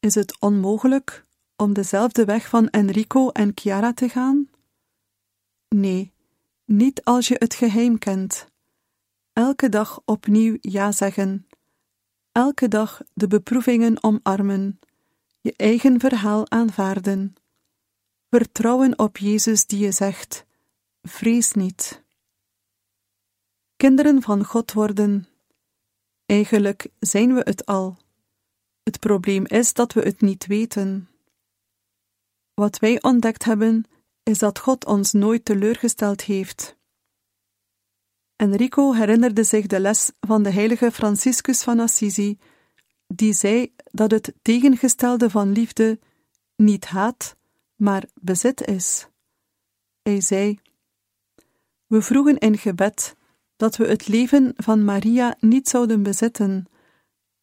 Is 0.00 0.14
het 0.14 0.40
onmogelijk 0.40 1.24
om 1.56 1.72
dezelfde 1.72 2.24
weg 2.24 2.48
van 2.48 2.68
Enrico 2.68 3.28
en 3.30 3.52
Chiara 3.54 3.92
te 3.92 4.08
gaan? 4.08 4.50
Nee, 5.68 6.12
niet 6.64 7.04
als 7.04 7.28
je 7.28 7.36
het 7.38 7.54
geheim 7.54 7.98
kent. 7.98 8.52
Elke 9.34 9.68
dag 9.68 10.00
opnieuw 10.04 10.56
ja 10.60 10.92
zeggen. 10.92 11.46
Elke 12.32 12.68
dag 12.68 13.02
de 13.14 13.26
beproevingen 13.26 14.02
omarmen. 14.02 14.78
Je 15.40 15.54
eigen 15.56 16.00
verhaal 16.00 16.50
aanvaarden. 16.50 17.34
Vertrouwen 18.30 18.98
op 18.98 19.16
Jezus 19.16 19.66
die 19.66 19.78
je 19.78 19.92
zegt: 19.92 20.46
vrees 21.02 21.52
niet. 21.52 22.04
Kinderen 23.76 24.22
van 24.22 24.44
God 24.44 24.72
worden. 24.72 25.26
Eigenlijk 26.26 26.86
zijn 26.98 27.34
we 27.34 27.40
het 27.44 27.66
al. 27.66 27.96
Het 28.82 28.98
probleem 28.98 29.46
is 29.46 29.72
dat 29.72 29.92
we 29.92 30.00
het 30.00 30.20
niet 30.20 30.46
weten. 30.46 31.08
Wat 32.54 32.78
wij 32.78 33.02
ontdekt 33.02 33.44
hebben, 33.44 33.84
is 34.22 34.38
dat 34.38 34.58
God 34.58 34.84
ons 34.84 35.12
nooit 35.12 35.44
teleurgesteld 35.44 36.22
heeft. 36.22 36.76
Enrico 38.36 38.92
herinnerde 38.92 39.44
zich 39.44 39.66
de 39.66 39.80
les 39.80 40.10
van 40.20 40.42
de 40.42 40.50
heilige 40.50 40.90
Franciscus 40.90 41.62
van 41.62 41.80
Assisi, 41.80 42.38
die 43.06 43.32
zei 43.32 43.74
dat 43.90 44.10
het 44.10 44.34
tegengestelde 44.42 45.30
van 45.30 45.52
liefde 45.52 45.98
niet 46.56 46.84
haat, 46.84 47.36
maar 47.76 48.04
bezit 48.20 48.66
is. 48.66 49.08
Hij 50.02 50.20
zei: 50.20 50.58
We 51.86 52.02
vroegen 52.02 52.38
in 52.38 52.58
gebed 52.58 53.16
dat 53.56 53.76
we 53.76 53.86
het 53.86 54.08
leven 54.08 54.52
van 54.56 54.84
Maria 54.84 55.36
niet 55.40 55.68
zouden 55.68 56.02
bezitten, 56.02 56.66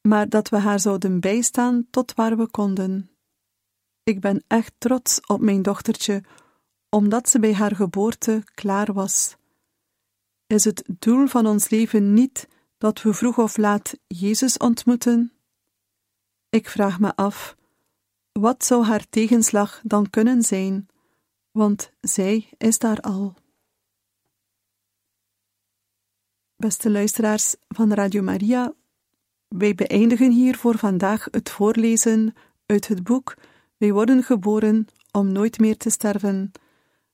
maar 0.01 0.29
dat 0.29 0.49
we 0.49 0.57
haar 0.57 0.79
zouden 0.79 1.19
bijstaan 1.19 1.87
tot 1.89 2.13
waar 2.13 2.37
we 2.37 2.47
konden. 2.47 3.09
Ik 4.03 4.19
ben 4.19 4.43
echt 4.47 4.73
trots 4.77 5.19
op 5.25 5.41
mijn 5.41 5.61
dochtertje, 5.61 6.23
omdat 6.89 7.29
ze 7.29 7.39
bij 7.39 7.53
haar 7.53 7.75
geboorte 7.75 8.43
klaar 8.53 8.93
was. 8.93 9.35
Is 10.51 10.63
het 10.63 10.83
doel 10.99 11.27
van 11.27 11.45
ons 11.45 11.69
leven 11.69 12.13
niet 12.13 12.47
dat 12.77 13.01
we 13.01 13.13
vroeg 13.13 13.37
of 13.37 13.57
laat 13.57 13.97
Jezus 14.07 14.57
ontmoeten? 14.57 15.31
Ik 16.49 16.69
vraag 16.69 16.99
me 16.99 17.15
af, 17.15 17.55
wat 18.31 18.65
zou 18.65 18.83
haar 18.83 19.09
tegenslag 19.09 19.81
dan 19.83 20.09
kunnen 20.09 20.41
zijn, 20.41 20.87
want 21.51 21.91
zij 22.01 22.49
is 22.57 22.77
daar 22.79 22.99
al. 22.99 23.33
Beste 26.55 26.89
luisteraars 26.89 27.55
van 27.67 27.93
Radio 27.93 28.21
Maria, 28.21 28.73
wij 29.47 29.75
beëindigen 29.75 30.31
hier 30.31 30.57
voor 30.57 30.77
vandaag 30.77 31.27
het 31.31 31.49
voorlezen 31.49 32.33
uit 32.65 32.87
het 32.87 33.03
boek 33.03 33.35
Wij 33.77 33.91
worden 33.91 34.23
geboren 34.23 34.87
om 35.11 35.31
nooit 35.31 35.59
meer 35.59 35.77
te 35.77 35.89
sterven 35.89 36.51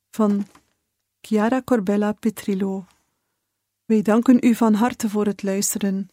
van 0.10 0.48
Chiara 1.22 1.62
Corbella 1.62 2.12
Petrillo. 2.12 2.86
Wij 3.88 4.02
danken 4.02 4.38
u 4.42 4.56
van 4.56 4.74
harte 4.74 5.10
voor 5.10 5.26
het 5.26 5.44
luisteren 5.44 6.10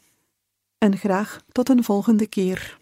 en 0.79 0.97
graag 0.97 1.41
tot 1.53 1.69
een 1.69 1.85
volgende 1.85 2.27
keer. 2.27 2.79